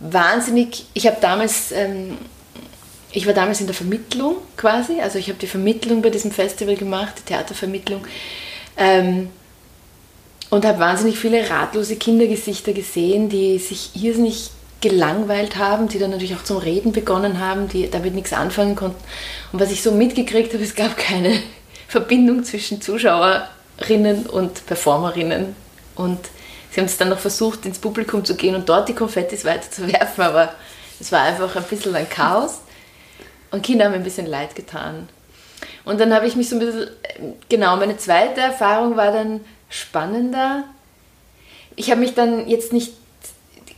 wahnsinnig, 0.00 0.86
ich 0.94 1.06
habe 1.06 1.18
damals 1.20 1.70
ähm, 1.72 2.18
ich 3.14 3.26
war 3.26 3.32
damals 3.32 3.60
in 3.60 3.66
der 3.66 3.76
Vermittlung 3.76 4.36
quasi, 4.56 5.00
also 5.00 5.20
ich 5.20 5.28
habe 5.28 5.38
die 5.38 5.46
Vermittlung 5.46 6.02
bei 6.02 6.10
diesem 6.10 6.32
Festival 6.32 6.74
gemacht, 6.74 7.14
die 7.18 7.22
Theatervermittlung. 7.22 8.04
Ähm, 8.76 9.28
und 10.50 10.64
habe 10.64 10.80
wahnsinnig 10.80 11.18
viele 11.18 11.48
ratlose 11.48 11.96
Kindergesichter 11.96 12.72
gesehen, 12.72 13.28
die 13.28 13.58
sich 13.58 13.90
irrsinnig 13.94 14.50
gelangweilt 14.84 15.56
haben, 15.56 15.88
die 15.88 15.98
dann 15.98 16.10
natürlich 16.10 16.36
auch 16.36 16.44
zum 16.44 16.58
Reden 16.58 16.92
begonnen 16.92 17.40
haben, 17.40 17.68
die 17.68 17.90
damit 17.90 18.14
nichts 18.14 18.34
anfangen 18.34 18.76
konnten. 18.76 19.02
Und 19.50 19.58
was 19.58 19.70
ich 19.70 19.82
so 19.82 19.92
mitgekriegt 19.92 20.52
habe, 20.52 20.62
es 20.62 20.74
gab 20.74 20.98
keine 20.98 21.40
Verbindung 21.88 22.44
zwischen 22.44 22.82
Zuschauerinnen 22.82 24.26
und 24.26 24.66
Performerinnen. 24.66 25.56
Und 25.94 26.18
sie 26.70 26.80
haben 26.80 26.86
es 26.86 26.98
dann 26.98 27.08
noch 27.08 27.18
versucht, 27.18 27.64
ins 27.64 27.78
Publikum 27.78 28.26
zu 28.26 28.36
gehen 28.36 28.54
und 28.54 28.68
dort 28.68 28.90
die 28.90 28.94
Konfettis 28.94 29.46
weiterzuwerfen, 29.46 30.22
aber 30.22 30.52
es 31.00 31.10
war 31.10 31.22
einfach 31.22 31.56
ein 31.56 31.62
bisschen 31.62 31.96
ein 31.96 32.08
Chaos. 32.10 32.60
Und 33.50 33.62
Kinder 33.62 33.86
haben 33.86 33.92
mir 33.92 33.98
ein 33.98 34.04
bisschen 34.04 34.26
leid 34.26 34.54
getan. 34.54 35.08
Und 35.86 35.98
dann 35.98 36.12
habe 36.12 36.26
ich 36.26 36.36
mich 36.36 36.50
so 36.50 36.56
ein 36.56 36.58
bisschen, 36.58 36.90
genau, 37.48 37.76
meine 37.76 37.96
zweite 37.96 38.42
Erfahrung 38.42 38.98
war 38.98 39.12
dann 39.12 39.40
spannender. 39.70 40.64
Ich 41.74 41.90
habe 41.90 42.00
mich 42.00 42.12
dann 42.12 42.46
jetzt 42.48 42.74
nicht 42.74 42.92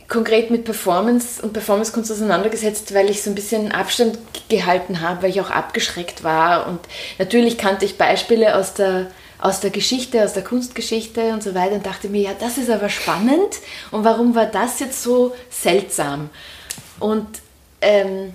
konkret 0.07 0.51
mit 0.51 0.63
Performance 0.63 1.41
und 1.41 1.53
Performancekunst 1.53 2.11
auseinandergesetzt, 2.11 2.93
weil 2.93 3.09
ich 3.09 3.21
so 3.21 3.29
ein 3.29 3.35
bisschen 3.35 3.71
Abstand 3.71 4.17
gehalten 4.47 5.01
habe, 5.01 5.23
weil 5.23 5.29
ich 5.31 5.41
auch 5.41 5.49
abgeschreckt 5.49 6.23
war. 6.23 6.67
Und 6.67 6.79
natürlich 7.19 7.57
kannte 7.57 7.85
ich 7.85 7.97
Beispiele 7.97 8.55
aus 8.55 8.73
der, 8.73 9.07
aus 9.39 9.59
der 9.59 9.69
Geschichte, 9.69 10.23
aus 10.23 10.33
der 10.33 10.43
Kunstgeschichte 10.43 11.33
und 11.33 11.43
so 11.43 11.53
weiter 11.53 11.75
und 11.75 11.85
dachte 11.85 12.07
mir, 12.07 12.21
ja, 12.21 12.31
das 12.39 12.57
ist 12.57 12.69
aber 12.69 12.89
spannend. 12.89 13.57
Und 13.91 14.05
warum 14.05 14.33
war 14.33 14.45
das 14.45 14.79
jetzt 14.79 15.03
so 15.03 15.35
seltsam? 15.49 16.29
Und 16.99 17.27
ähm, 17.81 18.33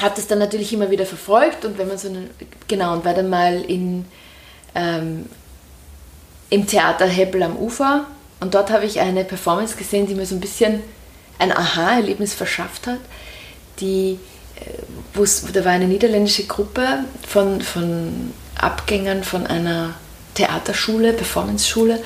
habe 0.00 0.14
das 0.16 0.26
dann 0.26 0.38
natürlich 0.38 0.72
immer 0.72 0.90
wieder 0.90 1.04
verfolgt 1.04 1.64
und 1.64 1.76
wenn 1.76 1.88
man 1.88 1.98
so 1.98 2.08
einen, 2.08 2.30
genau, 2.66 2.94
und 2.94 3.04
war 3.04 3.12
dann 3.12 3.28
mal 3.28 3.62
in, 3.62 4.06
ähm, 4.74 5.26
im 6.48 6.66
Theater 6.66 7.06
Hebbel 7.06 7.42
am 7.42 7.56
Ufer 7.56 8.06
und 8.40 8.54
dort 8.54 8.70
habe 8.70 8.86
ich 8.86 8.98
eine 9.00 9.24
Performance 9.24 9.76
gesehen, 9.76 10.06
die 10.06 10.14
mir 10.14 10.26
so 10.26 10.34
ein 10.34 10.40
bisschen 10.40 10.82
ein 11.42 11.56
Aha-Erlebnis 11.56 12.34
verschafft 12.34 12.86
hat. 12.86 13.00
Die, 13.80 14.18
äh, 14.56 15.52
da 15.52 15.64
war 15.64 15.72
eine 15.72 15.86
niederländische 15.86 16.44
Gruppe 16.46 17.04
von, 17.26 17.60
von 17.60 18.32
Abgängern 18.54 19.24
von 19.24 19.46
einer 19.46 19.94
Theaterschule, 20.34 21.12
Performance-Schule 21.12 22.02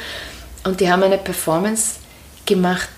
und 0.65 0.81
die 0.81 0.91
haben 0.91 1.03
eine 1.03 1.19
Performance 1.19 1.97
gemacht, 2.45 2.89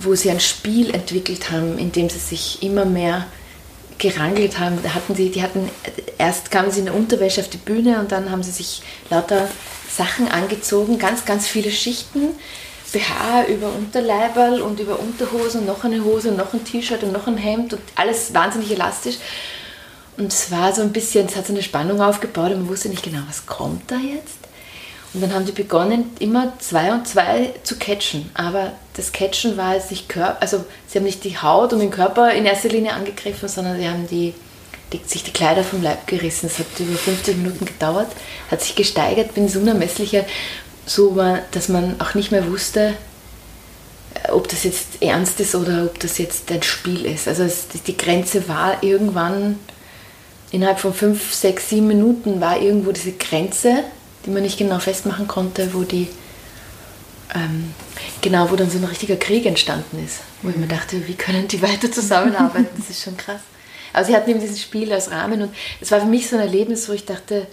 wo 0.00 0.14
sie 0.14 0.30
ein 0.30 0.40
Spiel 0.40 0.94
entwickelt 0.94 1.50
haben, 1.50 1.78
in 1.78 1.92
dem 1.92 2.08
sie 2.08 2.18
sich 2.18 2.62
immer 2.62 2.84
mehr 2.84 3.26
gerangelt 3.98 4.58
haben. 4.58 4.78
Da 4.82 4.94
hatten 4.94 5.14
sie, 5.14 5.30
die 5.30 5.42
hatten, 5.42 5.68
erst 6.18 6.50
kamen 6.50 6.70
sie 6.70 6.80
in 6.80 6.86
der 6.86 6.94
Unterwäsche 6.94 7.40
auf 7.40 7.48
die 7.48 7.58
Bühne 7.58 7.98
und 7.98 8.12
dann 8.12 8.30
haben 8.30 8.42
sie 8.42 8.50
sich 8.50 8.82
lauter 9.10 9.48
Sachen 9.90 10.28
angezogen, 10.28 10.98
ganz, 10.98 11.24
ganz 11.24 11.46
viele 11.46 11.70
Schichten. 11.70 12.28
BH 12.92 13.46
über 13.48 13.68
Unterleiberl 13.68 14.60
und 14.60 14.80
über 14.80 14.98
Unterhosen 14.98 15.60
und 15.60 15.66
noch 15.66 15.84
eine 15.84 16.04
Hose 16.04 16.30
und 16.30 16.36
noch 16.36 16.52
ein 16.52 16.64
T-Shirt 16.64 17.02
und 17.02 17.12
noch 17.12 17.26
ein 17.26 17.36
Hemd 17.36 17.72
und 17.72 17.82
alles 17.94 18.34
wahnsinnig 18.34 18.72
elastisch. 18.72 19.16
Und 20.16 20.32
es 20.32 20.50
war 20.50 20.72
so 20.72 20.82
ein 20.82 20.92
bisschen, 20.92 21.26
es 21.26 21.36
hat 21.36 21.46
so 21.46 21.52
eine 21.52 21.62
Spannung 21.62 22.00
aufgebaut 22.00 22.52
und 22.52 22.62
man 22.62 22.68
wusste 22.68 22.88
nicht 22.88 23.02
genau, 23.02 23.20
was 23.28 23.46
kommt 23.46 23.90
da 23.90 23.96
jetzt. 23.96 24.38
Und 25.12 25.22
dann 25.22 25.34
haben 25.34 25.46
die 25.46 25.52
begonnen, 25.52 26.10
immer 26.20 26.52
zwei 26.58 26.92
und 26.92 27.08
zwei 27.08 27.52
zu 27.64 27.76
catchen. 27.78 28.30
Aber 28.34 28.72
das 28.94 29.12
Catchen 29.12 29.56
war 29.56 29.74
jetzt 29.74 29.90
nicht 29.90 30.08
Körper, 30.08 30.40
also 30.40 30.64
sie 30.86 30.98
haben 30.98 31.04
nicht 31.04 31.24
die 31.24 31.38
Haut 31.38 31.72
und 31.72 31.80
den 31.80 31.90
Körper 31.90 32.32
in 32.32 32.46
erster 32.46 32.68
Linie 32.68 32.92
angegriffen, 32.92 33.48
sondern 33.48 33.76
sie 33.78 33.88
haben 33.88 34.06
die, 34.06 34.34
die, 34.92 35.00
sich 35.04 35.24
die 35.24 35.32
Kleider 35.32 35.64
vom 35.64 35.82
Leib 35.82 36.06
gerissen. 36.06 36.46
Es 36.46 36.58
hat 36.58 36.66
über 36.78 36.96
50 36.96 37.36
Minuten 37.38 37.64
gedauert, 37.64 38.08
hat 38.50 38.62
sich 38.62 38.76
gesteigert, 38.76 39.34
bin 39.34 39.48
so 39.48 39.58
unermesslicher, 39.58 40.24
so 40.90 41.16
dass 41.52 41.68
man 41.68 42.00
auch 42.00 42.14
nicht 42.14 42.32
mehr 42.32 42.50
wusste, 42.50 42.94
ob 44.30 44.48
das 44.48 44.64
jetzt 44.64 45.00
ernst 45.00 45.38
ist 45.40 45.54
oder 45.54 45.84
ob 45.84 46.00
das 46.00 46.18
jetzt 46.18 46.50
ein 46.50 46.62
Spiel 46.62 47.06
ist. 47.06 47.28
Also 47.28 47.44
es, 47.44 47.68
die 47.68 47.96
Grenze 47.96 48.48
war 48.48 48.82
irgendwann, 48.82 49.58
innerhalb 50.50 50.80
von 50.80 50.92
fünf, 50.92 51.32
sechs, 51.32 51.68
sieben 51.68 51.86
Minuten 51.86 52.40
war 52.40 52.60
irgendwo 52.60 52.92
diese 52.92 53.12
Grenze 53.12 53.84
die 54.24 54.30
man 54.30 54.42
nicht 54.42 54.58
genau 54.58 54.78
festmachen 54.78 55.26
konnte, 55.26 55.72
wo 55.74 55.82
die 55.82 56.08
ähm, 57.34 57.72
genau, 58.20 58.50
wo 58.50 58.56
dann 58.56 58.70
so 58.70 58.78
ein 58.78 58.84
richtiger 58.84 59.16
Krieg 59.16 59.46
entstanden 59.46 60.04
ist. 60.04 60.20
Wo 60.42 60.50
ich 60.50 60.56
mir 60.56 60.66
dachte, 60.66 61.06
wie 61.06 61.14
können 61.14 61.46
die 61.46 61.62
weiter 61.62 61.90
zusammenarbeiten? 61.90 62.68
Das 62.76 62.90
ist 62.90 63.02
schon 63.02 63.16
krass. 63.16 63.40
Aber 63.92 64.04
sie 64.04 64.14
hatten 64.14 64.30
eben 64.30 64.40
dieses 64.40 64.60
Spiel 64.60 64.92
als 64.92 65.10
Rahmen 65.10 65.42
und 65.42 65.54
es 65.80 65.90
war 65.90 66.00
für 66.00 66.06
mich 66.06 66.28
so 66.28 66.36
ein 66.36 66.42
Erlebnis, 66.42 66.88
wo 66.88 66.92
ich 66.92 67.04
dachte, 67.04 67.46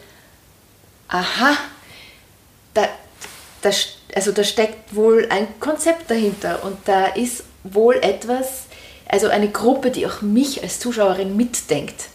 aha, 1.08 1.56
da, 2.74 2.88
da, 3.62 3.72
also 4.16 4.32
da 4.32 4.44
steckt 4.44 4.96
wohl 4.96 5.28
ein 5.30 5.48
Konzept 5.60 6.10
dahinter 6.10 6.64
und 6.64 6.78
da 6.86 7.08
ist 7.08 7.44
wohl 7.64 7.96
etwas, 7.96 8.66
also 9.08 9.28
eine 9.28 9.50
Gruppe, 9.50 9.92
die 9.92 10.06
auch 10.06 10.22
mich 10.22 10.64
als 10.64 10.80
Zuschauerin 10.80 11.36
mitdenkt 11.36 12.06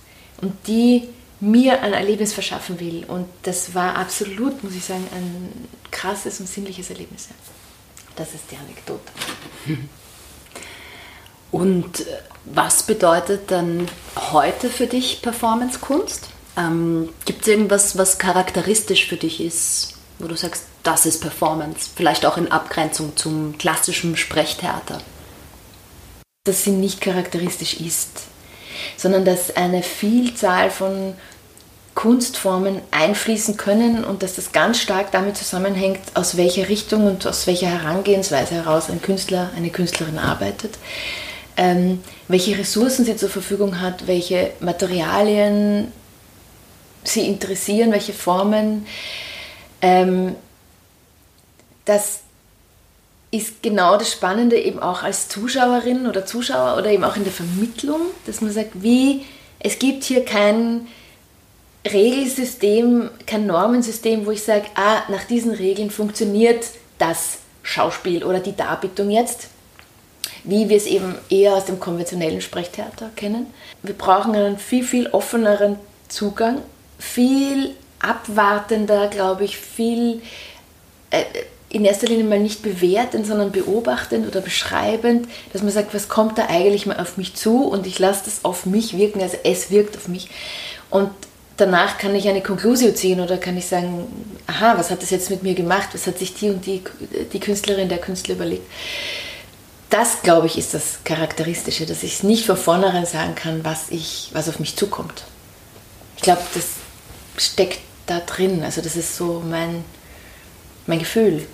und 0.41 0.55
die 0.67 1.09
mir 1.41 1.83
ein 1.83 1.93
Erlebnis 1.93 2.33
verschaffen 2.33 2.79
will. 2.79 3.05
Und 3.09 3.27
das 3.43 3.75
war 3.75 3.97
absolut, 3.97 4.63
muss 4.63 4.75
ich 4.75 4.85
sagen, 4.85 5.07
ein 5.15 5.69
krasses 5.91 6.39
und 6.41 6.49
sinnliches 6.49 6.91
Erlebnis. 6.91 7.29
Das 8.17 8.29
ist 8.35 8.45
die 8.51 8.57
Anekdote. 8.57 9.13
Und 11.51 12.01
äh, 12.01 12.05
was 12.47 12.83
bedeutet 12.83 13.51
dann 13.51 13.87
heute 14.33 14.71
für 14.71 14.87
dich 14.87 15.21
Performance-Kunst? 15.23 16.29
Ähm, 16.57 17.11
Gibt 17.27 17.43
es 17.43 17.49
irgendwas, 17.49 17.99
was 17.99 18.19
charakteristisch 18.19 19.07
für 19.07 19.17
dich 19.17 19.41
ist, 19.41 19.95
wo 20.23 20.29
du 20.29 20.37
sagst, 20.37 20.65
das 20.85 21.05
ist 21.05 21.21
Performance? 21.21 21.91
Vielleicht 21.95 22.25
auch 22.25 22.37
in 22.37 22.51
Abgrenzung 22.51 23.17
zum 23.17 23.59
klassischen 23.59 24.17
Sprechtheater? 24.17 25.01
Dass 26.45 26.65
sie 26.65 26.71
nicht 26.71 27.01
charakteristisch 27.01 27.75
ist, 27.75 28.23
sondern 28.97 29.25
dass 29.25 29.57
eine 29.57 29.83
Vielzahl 29.83 30.71
von 30.71 31.15
Kunstformen 31.95 32.81
einfließen 32.91 33.57
können 33.57 34.05
und 34.05 34.23
dass 34.23 34.37
das 34.37 34.53
ganz 34.53 34.81
stark 34.81 35.11
damit 35.13 35.37
zusammenhängt, 35.37 36.01
aus 36.15 36.37
welcher 36.37 36.69
Richtung 36.69 37.07
und 37.07 37.27
aus 37.27 37.47
welcher 37.47 37.69
Herangehensweise 37.69 38.55
heraus 38.55 38.89
ein 38.89 39.03
Künstler, 39.03 39.51
eine 39.57 39.71
Künstlerin 39.71 40.19
arbeitet, 40.19 40.79
ähm, 41.57 42.03
welche 42.29 42.57
Ressourcen 42.57 43.05
sie 43.05 43.17
zur 43.17 43.29
Verfügung 43.29 43.81
hat, 43.81 44.07
welche 44.07 44.53
Materialien 44.61 45.93
sie 47.05 47.27
interessieren, 47.27 47.93
welche 47.93 48.13
Formen. 48.13 48.87
Ähm, 49.83 50.37
das 51.85 52.21
ist 53.33 53.63
genau 53.63 53.97
das 53.97 54.13
Spannende 54.13 54.59
eben 54.59 54.79
auch 54.79 55.03
als 55.03 55.29
Zuschauerin 55.29 56.07
oder 56.07 56.25
Zuschauer 56.25 56.77
oder 56.77 56.91
eben 56.91 57.03
auch 57.03 57.17
in 57.17 57.25
der 57.25 57.33
Vermittlung, 57.33 58.01
dass 58.27 58.41
man 58.41 58.53
sagt, 58.53 58.83
wie 58.83 59.25
es 59.59 59.79
gibt 59.79 60.05
hier 60.05 60.25
kein 60.25 60.87
Regelsystem, 61.85 63.11
kein 63.27 63.47
Normensystem, 63.47 64.27
wo 64.27 64.31
ich 64.31 64.43
sage, 64.43 64.67
ah, 64.75 65.03
nach 65.09 65.25
diesen 65.25 65.53
Regeln 65.53 65.91
funktioniert 65.91 66.67
das 66.99 67.39
Schauspiel 67.63 68.23
oder 68.23 68.41
die 68.41 68.55
Darbietung 68.55 69.11
jetzt, 69.11 69.49
wie 70.45 70.69
wir 70.69 70.77
es 70.77 70.87
eben 70.87 71.15
eher 71.31 71.55
aus 71.55 71.65
dem 71.65 71.81
konventionellen 71.81 72.41
Sprechtheater 72.41 73.11
kennen. 73.17 73.47
Wir 73.83 73.95
brauchen 73.95 74.35
einen 74.35 74.59
viel, 74.59 74.85
viel 74.85 75.09
offeneren 75.09 75.77
Zugang, 76.09 76.63
viel 76.99 77.75
abwartender, 78.03 79.09
glaube 79.09 79.45
ich, 79.45 79.57
viel 79.59 80.23
äh, 81.11 81.25
in 81.73 81.85
erster 81.87 82.07
Linie 82.07 82.25
mal 82.25 82.39
nicht 82.39 82.63
bewertend, 82.63 83.27
sondern 83.27 83.51
beobachtend 83.51 84.27
oder 84.27 84.43
beschreibend, 84.43 85.27
dass 85.53 85.63
man 85.63 85.73
sagt, 85.73 85.95
was 85.95 86.09
kommt 86.09 86.37
da 86.37 86.47
eigentlich 86.49 86.85
mal 86.85 87.01
auf 87.01 87.17
mich 87.17 87.35
zu 87.35 87.65
und 87.65 87.87
ich 87.87 87.99
lasse 87.99 88.23
das 88.27 88.45
auf 88.45 88.67
mich 88.67 88.97
wirken, 88.97 89.23
also 89.23 89.39
es 89.43 89.71
wirkt 89.71 89.97
auf 89.97 90.07
mich. 90.07 90.29
Und 90.91 91.11
danach 91.57 91.97
kann 91.97 92.15
ich 92.15 92.29
eine 92.29 92.43
Konklusio 92.43 92.93
ziehen 92.93 93.21
oder 93.21 93.39
kann 93.39 93.57
ich 93.57 93.67
sagen, 93.67 94.07
aha, 94.47 94.75
was 94.77 94.91
hat 94.91 95.01
das 95.01 95.09
jetzt 95.09 95.31
mit 95.31 95.43
mir 95.43 95.55
gemacht, 95.55 95.89
was 95.93 96.07
hat 96.07 96.19
sich 96.19 96.35
die 96.35 96.51
und 96.51 96.67
die, 96.67 96.83
die 97.33 97.41
Künstlerin, 97.41 97.89
der 97.89 97.99
Künstler 97.99 98.35
überlegt. 98.35 98.71
Das, 99.89 100.23
glaube 100.23 100.49
ich, 100.49 100.59
ist 100.59 100.75
das 100.75 100.99
Charakteristische, 101.05 101.87
dass 101.87 102.03
ich 102.03 102.23
nicht 102.23 102.45
von 102.45 102.57
vornherein 102.57 103.07
sagen 103.07 103.35
kann, 103.35 103.65
was, 103.65 103.91
ich, 103.91 104.31
was 104.33 104.49
auf 104.49 104.59
mich 104.59 104.77
zukommt. 104.77 105.25
Ich 106.17 106.23
glaube, 106.23 106.43
das 106.55 106.65
steckt 107.39 107.81
da 108.07 108.21
drin. 108.21 108.63
Also 108.63 108.81
das 108.81 108.97
ist 108.97 109.17
so 109.17 109.43
mein, 109.49 109.85
mein 110.87 110.99
Gefühl. 110.99 111.47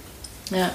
Ja. 0.50 0.71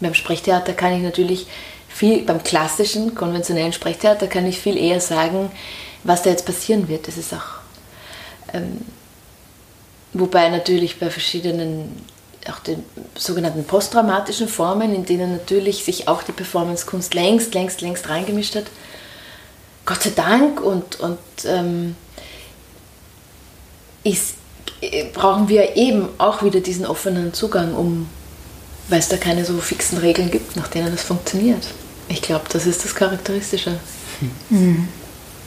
Beim 0.00 0.14
Sprechtheater 0.14 0.74
kann 0.74 0.94
ich 0.94 1.02
natürlich 1.02 1.46
viel, 1.88 2.22
beim 2.24 2.42
klassischen, 2.42 3.14
konventionellen 3.14 3.72
Sprechtheater 3.72 4.26
kann 4.26 4.46
ich 4.46 4.58
viel 4.58 4.76
eher 4.76 5.00
sagen, 5.00 5.50
was 6.04 6.22
da 6.22 6.30
jetzt 6.30 6.44
passieren 6.44 6.88
wird. 6.88 7.08
Das 7.08 7.16
ist 7.16 7.32
auch, 7.32 7.60
ähm, 8.52 8.82
wobei 10.12 10.50
natürlich 10.50 10.98
bei 10.98 11.08
verschiedenen, 11.08 12.04
auch 12.50 12.58
den 12.58 12.84
sogenannten 13.14 13.64
posttraumatischen 13.64 14.48
Formen, 14.48 14.94
in 14.94 15.06
denen 15.06 15.32
natürlich 15.32 15.84
sich 15.84 16.06
auch 16.06 16.22
die 16.22 16.32
Performancekunst 16.32 17.14
längst, 17.14 17.54
längst, 17.54 17.80
längst 17.80 18.08
reingemischt 18.10 18.56
hat, 18.56 18.66
Gott 19.86 20.02
sei 20.02 20.10
Dank 20.10 20.60
und, 20.60 21.00
und 21.00 21.18
ähm, 21.46 21.96
ist, 24.04 24.34
brauchen 25.12 25.48
wir 25.48 25.76
eben 25.76 26.08
auch 26.18 26.42
wieder 26.42 26.60
diesen 26.60 26.86
offenen 26.86 27.32
Zugang, 27.32 27.74
um 27.74 28.08
weil 28.88 29.00
es 29.00 29.08
da 29.08 29.16
keine 29.16 29.44
so 29.44 29.58
fixen 29.58 29.98
Regeln 29.98 30.30
gibt, 30.30 30.56
nach 30.56 30.68
denen 30.68 30.92
das 30.92 31.02
funktioniert. 31.02 31.66
Ich 32.08 32.22
glaube, 32.22 32.44
das 32.52 32.66
ist 32.66 32.84
das 32.84 32.94
Charakteristische. 32.94 33.78
Mhm. 34.50 34.88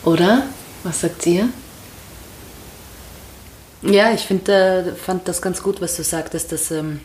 Oder? 0.04 0.44
Was 0.84 1.02
sagt 1.02 1.26
ihr? 1.26 1.50
Ja, 3.82 4.12
ich 4.12 4.22
find, 4.22 4.50
äh, 4.50 4.94
fand 4.94 5.28
das 5.28 5.42
ganz 5.42 5.64
gut, 5.64 5.82
was 5.82 5.96
du 5.96 6.04
sagtest, 6.04 6.52
dass 6.52 6.72
ähm, 6.72 7.00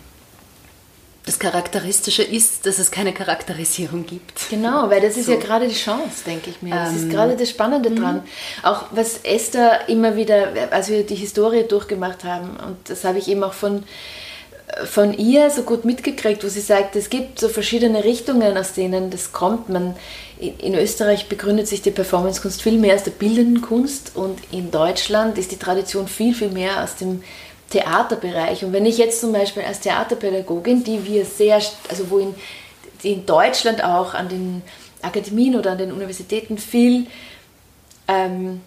das 1.26 1.38
Charakteristische 1.38 2.22
ist, 2.22 2.66
dass 2.66 2.78
es 2.78 2.90
keine 2.90 3.14
Charakterisierung 3.14 4.04
gibt. 4.04 4.50
Genau, 4.50 4.90
weil 4.90 5.00
das 5.00 5.16
ist 5.16 5.26
so. 5.26 5.32
ja 5.32 5.38
gerade 5.38 5.66
die 5.66 5.74
Chance, 5.74 6.24
denke 6.26 6.50
ich 6.50 6.60
mir. 6.60 6.74
Das 6.74 6.90
ähm, 6.90 6.96
ist 6.96 7.10
gerade 7.10 7.36
das 7.36 7.48
Spannende 7.48 7.90
mhm. 7.90 7.96
dran. 7.96 8.22
Auch 8.62 8.86
was 8.90 9.18
Esther 9.22 9.88
immer 9.88 10.16
wieder, 10.16 10.48
als 10.70 10.90
wir 10.90 11.04
die 11.04 11.14
Historie 11.14 11.62
durchgemacht 11.62 12.24
haben, 12.24 12.50
und 12.66 12.76
das 12.88 13.04
habe 13.04 13.18
ich 13.18 13.28
eben 13.28 13.42
auch 13.42 13.54
von 13.54 13.84
von 14.86 15.16
ihr 15.16 15.50
so 15.50 15.62
gut 15.62 15.84
mitgekriegt, 15.84 16.42
wo 16.42 16.48
sie 16.48 16.60
sagt, 16.60 16.96
es 16.96 17.10
gibt 17.10 17.38
so 17.38 17.48
verschiedene 17.48 18.02
Richtungen, 18.02 18.56
aus 18.56 18.72
denen 18.72 19.10
das 19.10 19.32
kommt. 19.32 19.68
Man, 19.68 19.94
in 20.38 20.74
Österreich 20.74 21.28
begründet 21.28 21.68
sich 21.68 21.82
die 21.82 21.90
Performancekunst 21.90 22.62
viel 22.62 22.78
mehr 22.78 22.96
aus 22.96 23.04
der 23.04 23.12
bildenden 23.12 23.62
Kunst 23.62 24.12
und 24.14 24.38
in 24.50 24.70
Deutschland 24.70 25.38
ist 25.38 25.52
die 25.52 25.58
Tradition 25.58 26.08
viel, 26.08 26.34
viel 26.34 26.50
mehr 26.50 26.82
aus 26.82 26.96
dem 26.96 27.22
Theaterbereich. 27.74 28.64
Und 28.64 28.72
wenn 28.72 28.86
ich 28.86 28.98
jetzt 28.98 29.20
zum 29.20 29.32
Beispiel 29.32 29.64
als 29.64 29.80
Theaterpädagogin, 29.80 30.84
die 30.84 31.04
wir 31.04 31.24
sehr, 31.24 31.60
also 31.88 32.08
wo 32.08 32.18
in, 32.18 32.34
in 33.02 33.26
Deutschland 33.26 33.82
auch 33.82 34.14
an 34.14 34.28
den 34.28 34.62
Akademien 35.02 35.56
oder 35.56 35.72
an 35.72 35.78
den 35.78 35.92
Universitäten 35.92 36.56
viel, 36.56 37.06
ähm, 38.06 38.60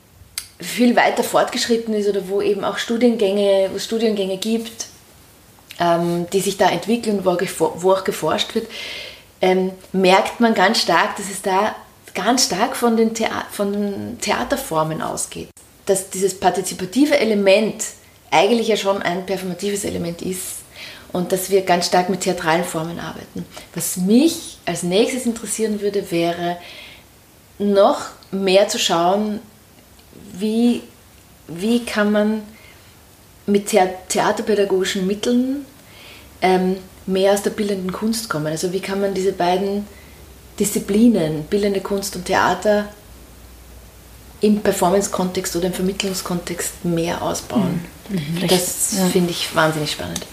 viel 0.60 0.96
weiter 0.96 1.24
fortgeschritten 1.24 1.94
ist 1.94 2.10
oder 2.10 2.28
wo 2.28 2.42
eben 2.42 2.66
auch 2.66 2.78
Studiengänge, 2.78 3.70
wo 3.74 3.80
Studiengänge 3.80 4.38
gibt, 4.38 4.88
ähm, 5.80 6.28
die 6.34 6.42
sich 6.42 6.58
da 6.58 6.70
entwickeln, 6.70 7.24
wo, 7.24 7.38
wo 7.76 7.94
auch 7.94 8.04
geforscht 8.04 8.56
wird, 8.56 8.68
ähm, 9.40 9.72
merkt 9.94 10.42
man 10.42 10.54
ganz 10.54 10.82
stark, 10.82 11.16
dass 11.16 11.30
es 11.30 11.42
da 11.42 11.76
ganz 12.14 12.46
stark 12.46 12.76
von 12.76 12.98
den, 12.98 13.14
Thea 13.14 13.46
von 13.52 13.72
den 13.72 14.20
Theaterformen 14.20 15.02
ausgeht. 15.02 15.50
Dass 15.86 16.10
dieses 16.10 16.38
partizipative 16.38 17.18
Element 17.18 17.84
eigentlich 18.32 18.68
ja 18.68 18.78
schon 18.78 19.02
ein 19.02 19.26
performatives 19.26 19.86
Element 19.86 20.22
ist 20.22 20.58
und 21.14 21.32
dass 21.32 21.50
wir 21.50 21.62
ganz 21.62 21.88
stark 21.88 22.10
mit 22.10 22.22
theatralen 22.22 22.64
Formen 22.64 23.00
arbeiten. 23.00 23.46
Was 23.74 23.98
mich 23.98 24.58
als 24.66 24.84
nächstes 24.84 25.26
interessieren 25.26 25.82
würde, 25.82 26.12
wäre 26.12 26.58
noch 27.60 28.02
mehr 28.32 28.68
zu 28.68 28.78
schauen, 28.78 29.40
wie, 30.34 30.82
wie 31.48 31.86
kann 31.86 32.12
man 32.12 32.44
mit 33.46 33.68
theaterpädagogischen 33.68 35.08
Mitteln 35.08 35.66
ähm, 36.42 36.78
mehr 37.06 37.34
aus 37.34 37.42
der 37.42 37.52
bildenden 37.52 37.94
Kunst 37.94 38.30
kommen. 38.30 38.48
Also 38.48 38.74
wie 38.74 38.82
kann 38.82 39.00
man 39.00 39.14
diese 39.14 39.32
beiden 39.32 39.88
Disziplinen, 40.60 41.44
bildende 41.44 41.80
Kunst 41.80 42.16
und 42.16 42.26
Theater, 42.26 42.90
im 44.42 44.60
Performance-Kontext 44.60 45.56
oder 45.56 45.68
im 45.68 45.74
Vermittlungskontext 45.74 46.86
mehr 46.86 47.22
ausbauen. 47.22 47.82
Mhm. 48.10 48.16
mhm. 48.16 48.48
Das 48.48 48.98
ja. 48.98 49.06
finde 49.08 49.32
ich 49.32 49.56
wahnsinnig 49.56 49.92
spannend. 49.92 50.26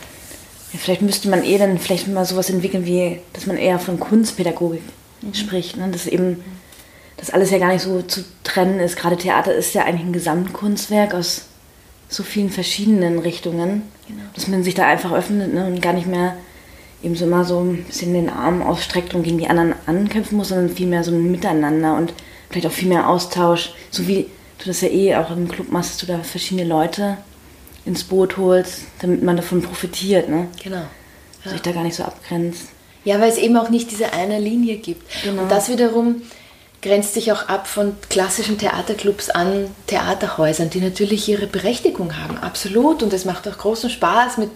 Ja, 0.73 0.79
vielleicht 0.79 1.03
müsste 1.03 1.29
man 1.29 1.45
eher 1.45 1.59
dann 1.59 1.79
vielleicht 1.79 2.09
mal 2.09 2.25
sowas 2.25 2.51
entwickeln, 2.51 2.85
wie 2.85 3.21
dass 3.33 3.47
man 3.47 3.57
eher 3.57 3.79
von 3.79 3.99
Kunstpädagogik 3.99 4.83
mhm. 5.23 5.35
spricht. 5.35 5.77
Ne? 5.77 5.89
Dass 5.91 6.07
eben 6.07 6.43
das 7.17 7.31
alles 7.31 7.51
ja 7.51 7.59
gar 7.59 7.73
nicht 7.73 7.83
so 7.83 8.03
zu 8.03 8.25
trennen 8.43 8.81
ist. 8.81 8.97
Gerade 8.97 9.17
Theater 9.17 9.55
ist 9.55 9.75
ja 9.75 9.85
eigentlich 9.85 10.07
ein 10.07 10.13
Gesamtkunstwerk 10.13 11.15
aus 11.15 11.43
so 12.09 12.23
vielen 12.23 12.51
verschiedenen 12.51 13.19
Richtungen, 13.19 13.83
genau. 14.07 14.23
dass 14.35 14.49
man 14.49 14.63
sich 14.63 14.75
da 14.75 14.87
einfach 14.87 15.13
öffnet 15.13 15.55
ne, 15.55 15.67
und 15.67 15.81
gar 15.81 15.95
nicht 15.95 16.07
mehr 16.07 16.37
eben 17.03 17.17
so 17.17 17.25
immer 17.27 17.45
so 17.45 17.61
ein 17.61 17.85
bisschen 17.85 18.15
den 18.15 18.31
Arm 18.31 18.63
ausstreckt 18.63 19.15
und 19.15 19.23
gegen 19.23 19.39
die 19.39 19.49
anderen 19.49 19.75
ankämpfen 19.87 20.37
muss, 20.39 20.49
sondern 20.49 20.71
vielmehr 20.71 21.05
so 21.05 21.13
ein 21.13 21.31
Miteinander 21.31 21.97
und 21.97 22.15
vielleicht 22.55 22.69
auch 22.69 22.73
viel 22.73 22.89
mehr 22.89 23.09
Austausch. 23.09 23.73
So 23.91 24.07
wie 24.07 24.27
du 24.59 24.67
das 24.67 24.81
ja 24.81 24.89
eh 24.89 25.17
auch 25.17 25.31
im 25.31 25.49
Club 25.49 25.71
machst, 25.73 25.91
dass 25.91 25.99
du 25.99 26.07
da 26.07 26.23
verschiedene 26.23 26.67
Leute 26.67 27.19
ins 27.85 28.05
Boot 28.05 28.37
holst, 28.37 28.83
damit 29.01 29.23
man 29.23 29.37
davon 29.37 29.61
profitiert. 29.61 30.29
Ne? 30.29 30.47
Genau. 30.63 30.85
Ja. 31.45 31.51
Sich 31.51 31.61
da 31.61 31.73
gar 31.73 31.83
nicht 31.83 31.97
so 31.97 32.05
abgrenzt. 32.05 32.69
Ja, 33.05 33.21
weil 33.21 33.29
es 33.29 33.39
eben 33.39 33.57
auch 33.57 33.71
nicht 33.71 33.91
diese 33.91 34.13
eine 34.13 34.39
Linie 34.39 34.77
gibt. 34.77 35.03
Genau. 35.25 35.43
Und 35.43 35.51
das 35.51 35.69
wiederum 35.69 36.23
grenzt 36.81 37.15
sich 37.15 37.33
auch 37.33 37.49
ab 37.49 37.67
von 37.67 37.97
klassischen 38.09 38.57
Theaterclubs 38.57 39.31
an 39.31 39.67
Theaterhäusern, 39.89 40.71
die 40.71 40.81
natürlich 40.81 41.29
ihre 41.29 41.47
Berechtigung 41.47 42.17
haben, 42.17 42.39
absolut. 42.39 43.03
Und 43.03 43.13
es 43.13 43.25
macht 43.25 43.49
auch 43.49 43.59
großen 43.59 43.91
Spaß, 43.91 44.39
mit 44.39 44.51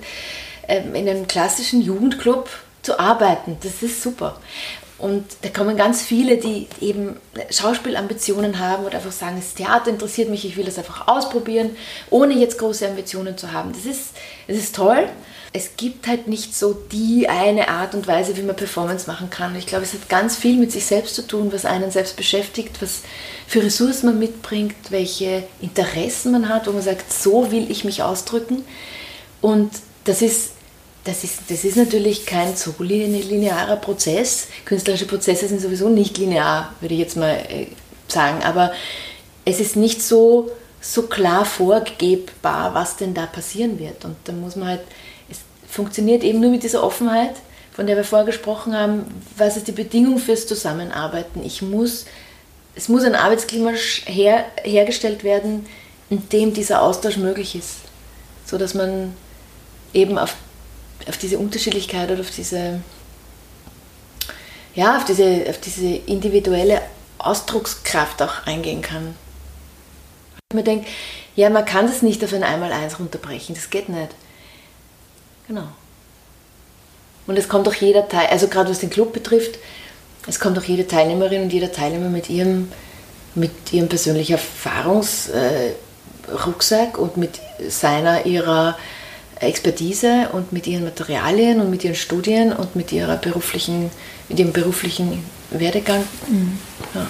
ähm, 0.68 0.94
in 0.94 1.08
einem 1.08 1.26
klassischen 1.26 1.82
Jugendclub 1.82 2.48
zu 2.88 2.98
arbeiten. 2.98 3.56
Das 3.62 3.82
ist 3.82 4.02
super. 4.02 4.40
Und 4.98 5.24
da 5.42 5.48
kommen 5.50 5.76
ganz 5.76 6.02
viele, 6.02 6.38
die 6.38 6.66
eben 6.80 7.16
Schauspielambitionen 7.50 8.58
haben 8.58 8.84
oder 8.84 8.96
einfach 8.96 9.12
sagen, 9.12 9.36
das 9.36 9.54
Theater 9.54 9.90
interessiert 9.90 10.28
mich, 10.28 10.44
ich 10.44 10.56
will 10.56 10.64
das 10.64 10.78
einfach 10.78 11.06
ausprobieren, 11.06 11.76
ohne 12.10 12.34
jetzt 12.34 12.58
große 12.58 12.88
Ambitionen 12.88 13.38
zu 13.38 13.52
haben. 13.52 13.72
Das 13.72 13.84
ist, 13.84 14.14
das 14.48 14.56
ist 14.56 14.74
toll 14.74 15.08
es 15.52 15.76
gibt 15.76 16.06
halt 16.06 16.28
nicht 16.28 16.54
so 16.54 16.74
die 16.74 17.28
eine 17.28 17.68
Art 17.68 17.94
und 17.94 18.06
Weise, 18.06 18.36
wie 18.36 18.42
man 18.42 18.56
Performance 18.56 19.10
machen 19.10 19.30
kann. 19.30 19.56
Ich 19.56 19.66
glaube, 19.66 19.84
es 19.84 19.94
hat 19.94 20.08
ganz 20.08 20.36
viel 20.36 20.58
mit 20.58 20.72
sich 20.72 20.84
selbst 20.84 21.14
zu 21.14 21.26
tun, 21.26 21.52
was 21.52 21.64
einen 21.64 21.90
selbst 21.90 22.16
beschäftigt, 22.16 22.82
was 22.82 23.02
für 23.46 23.62
Ressourcen 23.62 24.06
man 24.06 24.18
mitbringt, 24.18 24.76
welche 24.90 25.44
Interessen 25.60 26.32
man 26.32 26.48
hat, 26.48 26.66
wo 26.66 26.72
man 26.72 26.82
sagt, 26.82 27.12
so 27.12 27.50
will 27.50 27.70
ich 27.70 27.84
mich 27.84 28.02
ausdrücken. 28.02 28.64
Und 29.40 29.70
das 30.04 30.20
ist, 30.20 30.52
das 31.04 31.24
ist, 31.24 31.42
das 31.48 31.64
ist 31.64 31.76
natürlich 31.76 32.26
kein 32.26 32.54
so 32.56 32.74
linearer 32.78 33.76
Prozess. 33.76 34.48
Künstlerische 34.64 35.06
Prozesse 35.06 35.48
sind 35.48 35.60
sowieso 35.60 35.88
nicht 35.88 36.18
linear, 36.18 36.74
würde 36.80 36.94
ich 36.94 37.00
jetzt 37.00 37.16
mal 37.16 37.34
äh, 37.48 37.66
sagen. 38.08 38.42
Aber 38.42 38.72
es 39.44 39.60
ist 39.60 39.76
nicht 39.76 40.02
so, 40.02 40.50
so 40.80 41.02
klar 41.02 41.44
vorgebbar, 41.44 42.74
was 42.74 42.96
denn 42.96 43.14
da 43.14 43.26
passieren 43.26 43.78
wird. 43.78 44.04
Und 44.04 44.16
da 44.24 44.32
muss 44.32 44.56
man 44.56 44.68
halt 44.68 44.80
funktioniert 45.68 46.24
eben 46.24 46.40
nur 46.40 46.50
mit 46.50 46.62
dieser 46.62 46.82
Offenheit, 46.82 47.34
von 47.72 47.86
der 47.86 47.96
wir 47.96 48.04
vorher 48.04 48.26
gesprochen 48.26 48.76
haben. 48.76 49.04
Was 49.36 49.56
ist 49.56 49.68
die 49.68 49.72
Bedingung 49.72 50.18
fürs 50.18 50.46
Zusammenarbeiten? 50.46 51.44
Ich 51.44 51.62
muss, 51.62 52.06
es 52.74 52.88
muss 52.88 53.04
ein 53.04 53.14
Arbeitsklima 53.14 53.72
her, 54.06 54.46
hergestellt 54.62 55.22
werden, 55.22 55.66
in 56.10 56.28
dem 56.30 56.54
dieser 56.54 56.82
Austausch 56.82 57.18
möglich 57.18 57.54
ist, 57.54 57.76
so 58.46 58.58
dass 58.58 58.74
man 58.74 59.14
eben 59.92 60.18
auf, 60.18 60.34
auf 61.06 61.18
diese 61.18 61.38
Unterschiedlichkeit 61.38 62.10
oder 62.10 62.20
auf 62.20 62.30
diese, 62.30 62.80
ja, 64.74 64.96
auf 64.96 65.04
diese, 65.04 65.44
auf 65.48 65.58
diese 65.58 65.86
individuelle 65.86 66.82
Ausdruckskraft 67.18 68.20
auch 68.22 68.46
eingehen 68.46 68.82
kann. 68.82 69.14
Man 70.52 70.64
denkt, 70.64 70.88
ja, 71.36 71.50
man 71.50 71.64
kann 71.64 71.86
das 71.86 72.02
nicht 72.02 72.24
auf 72.24 72.32
ein 72.32 72.42
Einmal-Eins 72.42 72.98
runterbrechen, 72.98 73.54
das 73.54 73.70
geht 73.70 73.88
nicht. 73.88 74.10
Genau. 75.46 75.68
Und 77.26 77.38
es 77.38 77.48
kommt 77.48 77.68
auch 77.68 77.74
jeder 77.74 78.08
Teil, 78.08 78.26
also 78.28 78.48
gerade 78.48 78.70
was 78.70 78.80
den 78.80 78.90
Club 78.90 79.12
betrifft, 79.12 79.58
es 80.26 80.40
kommt 80.40 80.58
auch 80.58 80.64
jede 80.64 80.86
Teilnehmerin 80.86 81.42
und 81.42 81.52
jeder 81.52 81.72
Teilnehmer 81.72 82.08
mit 82.08 82.28
ihrem, 82.28 82.72
mit 83.34 83.72
ihrem 83.72 83.88
persönlichen 83.88 84.32
Erfahrungsrucksack 84.32 86.98
und 86.98 87.16
mit 87.16 87.40
seiner, 87.68 88.26
ihrer 88.26 88.76
Expertise 89.40 90.30
und 90.32 90.52
mit 90.52 90.66
ihren 90.66 90.84
Materialien 90.84 91.60
und 91.60 91.70
mit 91.70 91.84
ihren 91.84 91.94
Studien 91.94 92.52
und 92.52 92.76
mit 92.76 92.92
ihrer 92.92 93.16
beruflichen, 93.16 93.90
mit 94.28 94.38
ihrem 94.38 94.52
beruflichen 94.52 95.24
Werdegang. 95.50 96.04
Mhm. 96.28 96.58
Ja. 96.94 97.06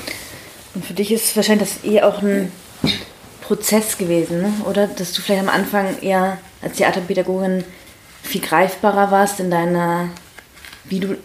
Und 0.75 0.85
für 0.85 0.95
dich 0.95 1.11
ist 1.11 1.35
wahrscheinlich 1.37 1.69
das 1.69 1.85
eher 1.85 2.07
auch 2.07 2.23
ein 2.23 2.53
Prozess 3.41 3.97
gewesen, 3.97 4.43
ne? 4.43 4.53
oder? 4.67 4.87
Dass 4.87 5.12
du 5.12 5.23
vielleicht 5.23 5.43
am 5.43 5.49
Anfang 5.49 6.01
eher 6.03 6.38
als 6.61 6.77
Theaterpädagogin 6.77 7.64
viel 8.23 8.41
greifbarer 8.41 9.11
warst 9.11 9.41
in 9.41 9.51
deiner, 9.51 10.11
wie 10.85 11.01
du 11.01 11.17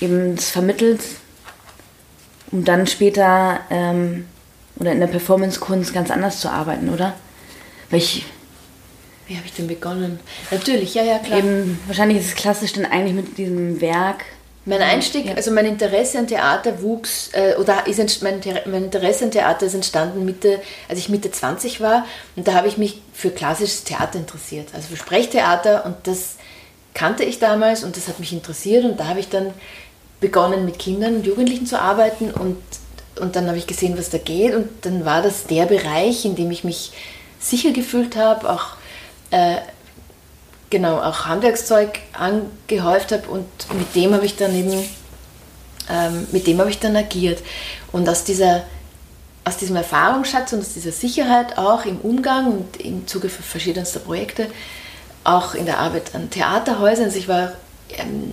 eben 0.00 0.36
das 0.36 0.50
vermittelst, 0.50 1.16
um 2.50 2.64
dann 2.64 2.86
später 2.86 3.60
ähm, 3.70 4.26
oder 4.76 4.92
in 4.92 5.00
der 5.00 5.06
Performance-Kunst 5.06 5.94
ganz 5.94 6.10
anders 6.10 6.40
zu 6.40 6.50
arbeiten, 6.50 6.88
oder? 6.90 7.14
Weil 7.90 8.00
ich 8.00 8.24
wie 9.30 9.36
habe 9.36 9.46
ich 9.46 9.52
denn 9.52 9.68
begonnen? 9.68 10.18
Natürlich, 10.50 10.94
ja, 10.94 11.04
ja, 11.04 11.20
klar. 11.20 11.38
Eben, 11.38 11.78
wahrscheinlich 11.86 12.18
ist 12.18 12.26
es 12.26 12.34
klassisch 12.34 12.72
dann 12.72 12.84
eigentlich 12.84 13.14
mit 13.14 13.38
diesem 13.38 13.80
Werk. 13.80 14.24
Mein 14.64 14.82
Einstieg, 14.82 15.26
ja. 15.26 15.34
also 15.34 15.52
mein 15.52 15.66
Interesse 15.66 16.18
an 16.18 16.26
Theater 16.26 16.82
wuchs, 16.82 17.30
äh, 17.32 17.54
oder 17.54 17.86
ist 17.86 18.22
mein, 18.24 18.40
mein 18.66 18.84
Interesse 18.84 19.24
an 19.24 19.30
Theater 19.30 19.66
ist 19.66 19.74
entstanden, 19.74 20.24
Mitte, 20.24 20.60
als 20.88 20.98
ich 20.98 21.08
Mitte 21.08 21.30
20 21.30 21.80
war. 21.80 22.06
Und 22.34 22.48
da 22.48 22.54
habe 22.54 22.66
ich 22.66 22.76
mich 22.76 23.00
für 23.14 23.30
klassisches 23.30 23.84
Theater 23.84 24.18
interessiert, 24.18 24.66
also 24.74 24.88
für 24.88 24.96
Sprechtheater. 24.96 25.86
Und 25.86 25.94
das 26.08 26.34
kannte 26.92 27.22
ich 27.22 27.38
damals 27.38 27.84
und 27.84 27.96
das 27.96 28.08
hat 28.08 28.18
mich 28.18 28.32
interessiert. 28.32 28.84
Und 28.84 28.98
da 28.98 29.06
habe 29.06 29.20
ich 29.20 29.28
dann 29.28 29.52
begonnen, 30.18 30.64
mit 30.64 30.80
Kindern 30.80 31.14
und 31.14 31.26
Jugendlichen 31.26 31.66
zu 31.66 31.80
arbeiten. 31.80 32.32
Und, 32.32 32.56
und 33.20 33.36
dann 33.36 33.46
habe 33.46 33.58
ich 33.58 33.68
gesehen, 33.68 33.96
was 33.96 34.10
da 34.10 34.18
geht. 34.18 34.56
Und 34.56 34.68
dann 34.82 35.04
war 35.04 35.22
das 35.22 35.46
der 35.46 35.66
Bereich, 35.66 36.24
in 36.24 36.34
dem 36.34 36.50
ich 36.50 36.64
mich 36.64 36.90
sicher 37.38 37.70
gefühlt 37.70 38.16
habe, 38.16 38.50
auch 38.50 38.79
äh, 39.30 39.56
genau 40.70 40.98
auch 40.98 41.26
Handwerkszeug 41.26 41.98
angehäuft 42.12 43.12
habe 43.12 43.28
und 43.28 43.46
mit 43.76 43.94
dem 43.94 44.14
habe 44.14 44.24
ich 44.24 44.36
dann 44.36 44.54
eben 44.54 44.88
ähm, 45.90 46.26
mit 46.30 46.46
dem 46.46 46.58
habe 46.60 46.70
ich 46.70 46.78
dann 46.78 46.96
agiert 46.96 47.42
und 47.92 48.08
aus 48.08 48.24
dieser 48.24 48.62
aus 49.44 49.56
diesem 49.56 49.76
Erfahrungsschatz 49.76 50.52
und 50.52 50.60
aus 50.60 50.74
dieser 50.74 50.92
Sicherheit 50.92 51.58
auch 51.58 51.84
im 51.84 51.98
Umgang 52.00 52.52
und 52.52 52.76
im 52.76 53.06
Zuge 53.06 53.28
verschiedenster 53.28 53.98
Projekte, 54.00 54.48
auch 55.24 55.54
in 55.54 55.66
der 55.66 55.78
Arbeit 55.78 56.14
an 56.14 56.30
Theaterhäusern. 56.30 57.06
Also 57.06 57.18
ich 57.18 57.26
war 57.26 57.52
ähm, 57.96 58.32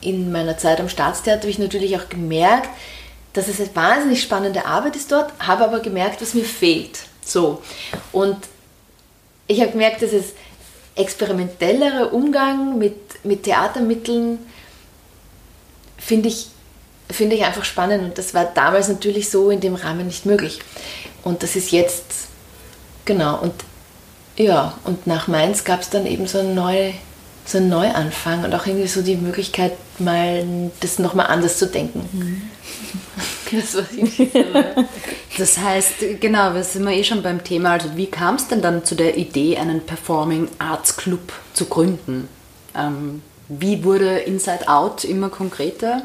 in 0.00 0.32
meiner 0.32 0.58
Zeit 0.58 0.80
am 0.80 0.88
Staatstheater, 0.88 1.42
habe 1.42 1.50
ich 1.50 1.58
natürlich 1.58 1.96
auch 1.96 2.08
gemerkt, 2.08 2.68
dass 3.32 3.48
es 3.48 3.60
eine 3.60 3.74
wahnsinnig 3.74 4.20
spannende 4.20 4.66
Arbeit 4.66 4.96
ist 4.96 5.12
dort, 5.12 5.32
habe 5.38 5.64
aber 5.64 5.80
gemerkt, 5.80 6.20
was 6.20 6.34
mir 6.34 6.44
fehlt. 6.44 6.98
So. 7.24 7.62
Und 8.10 8.36
ich 9.48 9.60
habe 9.60 9.72
gemerkt, 9.72 10.02
dass 10.02 10.12
es 10.12 10.34
experimentellere 10.94 12.10
Umgang 12.10 12.78
mit, 12.78 13.24
mit 13.24 13.44
Theatermitteln 13.44 14.38
finde 15.96 16.28
ich, 16.28 16.48
find 17.10 17.32
ich 17.32 17.44
einfach 17.44 17.64
spannend 17.64 18.04
und 18.04 18.18
das 18.18 18.34
war 18.34 18.44
damals 18.44 18.88
natürlich 18.88 19.28
so 19.28 19.50
in 19.50 19.60
dem 19.60 19.74
Rahmen 19.74 20.06
nicht 20.06 20.26
möglich. 20.26 20.60
Und 21.24 21.42
das 21.42 21.56
ist 21.56 21.72
jetzt, 21.72 22.04
genau, 23.04 23.40
und 23.40 23.54
ja, 24.36 24.78
und 24.84 25.06
nach 25.06 25.26
Mainz 25.26 25.64
gab 25.64 25.80
es 25.80 25.90
dann 25.90 26.06
eben 26.06 26.28
so 26.28 26.38
ein 26.38 26.54
neue 26.54 26.94
so 27.48 27.58
ein 27.58 27.70
Neuanfang 27.70 28.44
und 28.44 28.54
auch 28.54 28.66
irgendwie 28.66 28.88
so 28.88 29.00
die 29.00 29.16
Möglichkeit, 29.16 29.72
mal 29.98 30.70
das 30.80 30.98
nochmal 30.98 31.28
anders 31.28 31.56
zu 31.56 31.66
denken. 31.66 32.06
Mhm. 32.12 32.42
Das, 33.52 33.76
das 35.38 35.58
heißt, 35.58 36.20
genau, 36.20 36.54
wir 36.54 36.64
sind 36.64 36.86
eh 36.88 37.04
schon 37.04 37.22
beim 37.22 37.42
Thema. 37.42 37.72
Also, 37.72 37.96
wie 37.96 38.06
kam 38.06 38.34
es 38.34 38.48
denn 38.48 38.60
dann 38.60 38.84
zu 38.84 38.94
der 38.94 39.16
Idee, 39.16 39.56
einen 39.56 39.80
Performing 39.80 40.48
Arts 40.58 40.96
Club 40.96 41.32
zu 41.54 41.66
gründen? 41.66 42.28
Ähm, 42.74 43.22
wie 43.48 43.84
wurde 43.84 44.18
Inside 44.18 44.68
Out 44.68 45.04
immer 45.04 45.30
konkreter? 45.30 46.02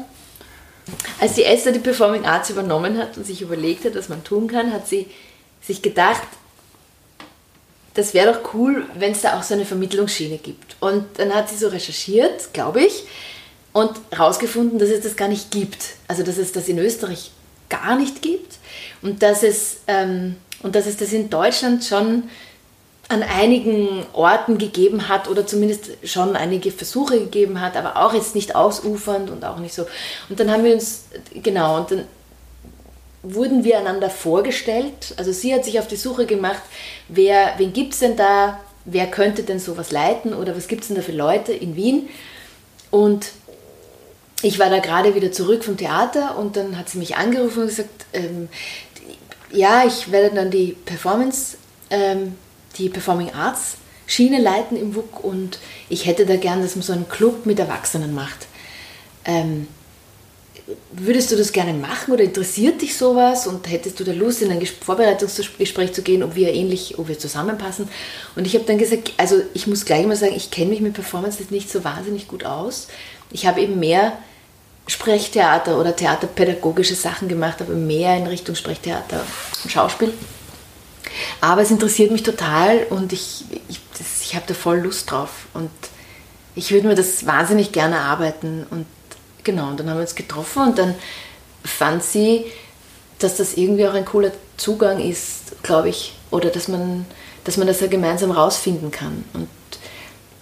Als 1.20 1.34
die 1.34 1.44
Esther 1.44 1.72
die 1.72 1.78
Performing 1.78 2.24
Arts 2.24 2.50
übernommen 2.50 2.98
hat 2.98 3.16
und 3.16 3.26
sich 3.26 3.42
überlegt 3.42 3.84
hat, 3.84 3.94
was 3.94 4.08
man 4.08 4.24
tun 4.24 4.48
kann, 4.48 4.72
hat 4.72 4.86
sie 4.86 5.06
sich 5.62 5.82
gedacht, 5.82 6.22
das 7.94 8.12
wäre 8.12 8.32
doch 8.32 8.54
cool, 8.54 8.86
wenn 8.98 9.12
es 9.12 9.22
da 9.22 9.38
auch 9.38 9.42
so 9.42 9.54
eine 9.54 9.64
Vermittlungsschiene 9.64 10.38
gibt. 10.38 10.76
Und 10.80 11.04
dann 11.16 11.34
hat 11.34 11.48
sie 11.48 11.56
so 11.56 11.68
recherchiert, 11.68 12.52
glaube 12.52 12.82
ich, 12.82 13.04
und 13.74 13.90
herausgefunden, 14.10 14.78
dass 14.78 14.88
es 14.88 15.02
das 15.02 15.16
gar 15.16 15.28
nicht 15.28 15.50
gibt. 15.50 15.84
Also 16.08 16.22
dass 16.22 16.38
es 16.38 16.52
das 16.52 16.68
in 16.68 16.78
Österreich 16.78 17.32
gar 17.68 17.96
nicht 17.96 18.22
gibt 18.22 18.54
und 19.02 19.22
dass 19.22 19.42
es, 19.42 19.78
ähm, 19.86 20.36
und 20.62 20.74
dass 20.74 20.86
es 20.86 20.96
das 20.96 21.12
in 21.12 21.28
Deutschland 21.28 21.84
schon 21.84 22.24
an 23.08 23.22
einigen 23.22 24.06
Orten 24.14 24.56
gegeben 24.56 25.08
hat 25.08 25.28
oder 25.28 25.46
zumindest 25.46 25.90
schon 26.04 26.36
einige 26.36 26.70
Versuche 26.70 27.18
gegeben 27.18 27.60
hat, 27.60 27.76
aber 27.76 27.96
auch 27.96 28.14
jetzt 28.14 28.34
nicht 28.34 28.54
ausufernd 28.54 29.28
und 29.28 29.44
auch 29.44 29.58
nicht 29.58 29.74
so. 29.74 29.86
Und 30.30 30.40
dann 30.40 30.50
haben 30.50 30.64
wir 30.64 30.72
uns, 30.72 31.04
genau, 31.34 31.78
und 31.78 31.90
dann 31.90 32.04
wurden 33.22 33.64
wir 33.64 33.78
einander 33.78 34.08
vorgestellt. 34.08 35.14
Also 35.16 35.32
sie 35.32 35.52
hat 35.52 35.64
sich 35.64 35.80
auf 35.80 35.88
die 35.88 35.96
Suche 35.96 36.26
gemacht, 36.26 36.62
wer, 37.08 37.54
wen 37.58 37.72
gibt 37.72 37.94
es 37.94 37.98
denn 37.98 38.16
da, 38.16 38.60
wer 38.84 39.08
könnte 39.08 39.42
denn 39.42 39.58
sowas 39.58 39.90
leiten 39.90 40.32
oder 40.32 40.56
was 40.56 40.68
gibt 40.68 40.82
es 40.82 40.88
denn 40.88 40.96
da 40.96 41.02
für 41.02 41.12
Leute 41.12 41.52
in 41.52 41.76
Wien. 41.76 42.08
Und 42.90 43.32
ich 44.44 44.58
war 44.58 44.70
da 44.70 44.78
gerade 44.78 45.14
wieder 45.14 45.32
zurück 45.32 45.64
vom 45.64 45.76
Theater 45.76 46.36
und 46.38 46.56
dann 46.56 46.78
hat 46.78 46.88
sie 46.88 46.98
mich 46.98 47.16
angerufen 47.16 47.62
und 47.62 47.68
gesagt, 47.68 48.06
ähm, 48.12 48.48
ja, 49.50 49.84
ich 49.86 50.10
werde 50.10 50.34
dann 50.34 50.50
die 50.50 50.76
Performance, 50.84 51.56
ähm, 51.90 52.34
die 52.76 52.88
Performing 52.88 53.30
Arts 53.32 53.76
Schiene 54.06 54.40
leiten 54.40 54.76
im 54.76 54.94
WUK 54.94 55.24
und 55.24 55.58
ich 55.88 56.06
hätte 56.06 56.26
da 56.26 56.36
gern, 56.36 56.60
dass 56.60 56.76
man 56.76 56.82
so 56.82 56.92
einen 56.92 57.08
Club 57.08 57.46
mit 57.46 57.58
Erwachsenen 57.58 58.14
macht. 58.14 58.46
Ähm, 59.24 59.66
würdest 60.92 61.30
du 61.30 61.36
das 61.36 61.52
gerne 61.52 61.74
machen 61.74 62.12
oder 62.12 62.24
interessiert 62.24 62.80
dich 62.80 62.96
sowas 62.96 63.46
und 63.46 63.70
hättest 63.70 64.00
du 64.00 64.04
da 64.04 64.12
Lust, 64.12 64.42
in 64.42 64.50
ein 64.50 64.64
Vorbereitungsgespräch 64.64 65.92
zu 65.92 66.02
gehen, 66.02 66.22
ob 66.22 66.34
wir 66.34 66.52
ähnlich, 66.52 66.98
ob 66.98 67.08
wir 67.08 67.18
zusammenpassen? 67.18 67.88
Und 68.36 68.46
ich 68.46 68.54
habe 68.54 68.64
dann 68.64 68.78
gesagt, 68.78 69.12
also 69.16 69.40
ich 69.52 69.66
muss 69.66 69.84
gleich 69.84 70.06
mal 70.06 70.16
sagen, 70.16 70.34
ich 70.36 70.50
kenne 70.50 70.70
mich 70.70 70.80
mit 70.80 70.94
Performance 70.94 71.42
nicht 71.50 71.70
so 71.70 71.84
wahnsinnig 71.84 72.28
gut 72.28 72.44
aus. 72.44 72.88
Ich 73.30 73.46
habe 73.46 73.60
eben 73.60 73.78
mehr 73.78 74.18
Sprechtheater 74.86 75.78
oder 75.78 75.96
theaterpädagogische 75.96 76.94
Sachen 76.94 77.28
gemacht, 77.28 77.60
aber 77.60 77.74
mehr 77.74 78.16
in 78.16 78.26
Richtung 78.26 78.54
Sprechtheater 78.54 79.24
und 79.62 79.70
Schauspiel. 79.70 80.12
Aber 81.40 81.62
es 81.62 81.70
interessiert 81.70 82.10
mich 82.10 82.22
total 82.22 82.84
und 82.90 83.12
ich, 83.12 83.44
ich, 83.68 83.80
ich 84.22 84.34
habe 84.34 84.44
da 84.46 84.54
voll 84.54 84.78
Lust 84.78 85.10
drauf 85.10 85.46
und 85.54 85.70
ich 86.54 86.70
würde 86.70 86.88
mir 86.88 86.94
das 86.94 87.26
wahnsinnig 87.26 87.72
gerne 87.72 88.00
arbeiten 88.00 88.66
und 88.70 88.86
Genau, 89.44 89.68
und 89.68 89.78
dann 89.78 89.90
haben 89.90 89.98
wir 89.98 90.02
uns 90.02 90.14
getroffen 90.14 90.62
und 90.62 90.78
dann 90.78 90.94
fand 91.62 92.02
sie, 92.02 92.46
dass 93.18 93.36
das 93.36 93.56
irgendwie 93.56 93.86
auch 93.86 93.92
ein 93.92 94.06
cooler 94.06 94.32
Zugang 94.56 94.98
ist, 95.00 95.62
glaube 95.62 95.90
ich, 95.90 96.14
oder 96.30 96.48
dass 96.48 96.66
man, 96.66 97.04
dass 97.44 97.58
man 97.58 97.66
das 97.66 97.80
ja 97.80 97.86
gemeinsam 97.86 98.30
rausfinden 98.30 98.90
kann. 98.90 99.24
Und 99.34 99.48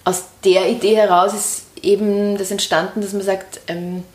aus 0.05 0.23
der 0.43 0.69
Idee 0.69 0.95
heraus 0.95 1.33
ist 1.33 1.63
eben 1.81 2.37
das 2.37 2.49
entstanden, 2.49 3.01
dass 3.01 3.13
man 3.13 3.21
sagt, 3.21 3.59
ähm, 3.67 4.05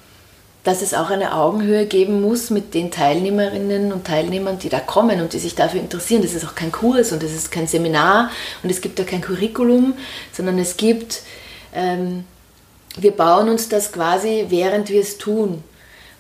dass 0.69 0.83
es 0.83 0.93
auch 0.93 1.09
eine 1.09 1.35
Augenhöhe 1.35 1.87
geben 1.87 2.21
muss 2.21 2.51
mit 2.51 2.75
den 2.75 2.91
Teilnehmerinnen 2.91 3.91
und 3.91 4.07
Teilnehmern, 4.07 4.59
die 4.59 4.69
da 4.69 4.81
kommen 4.81 5.23
und 5.23 5.33
die 5.33 5.39
sich 5.39 5.55
dafür 5.55 5.81
interessieren. 5.81 6.21
Das 6.21 6.35
ist 6.35 6.45
auch 6.45 6.55
kein 6.55 6.71
Kurs 6.71 7.11
und 7.11 7.23
das 7.23 7.33
ist 7.33 7.51
kein 7.51 7.67
Seminar 7.67 8.31
und 8.63 8.69
es 8.69 8.83
gibt 8.83 8.99
da 8.99 9.05
kein 9.05 9.23
Curriculum, 9.23 9.95
sondern 10.31 10.59
es 10.59 10.77
gibt 10.77 11.23
ähm, 11.75 12.25
wir 12.97 13.13
bauen 13.13 13.49
uns 13.49 13.71
das 13.71 13.93
quasi, 13.93 14.47
während 14.49 14.91
wir 14.91 15.01
es 15.01 15.17
tun. 15.17 15.63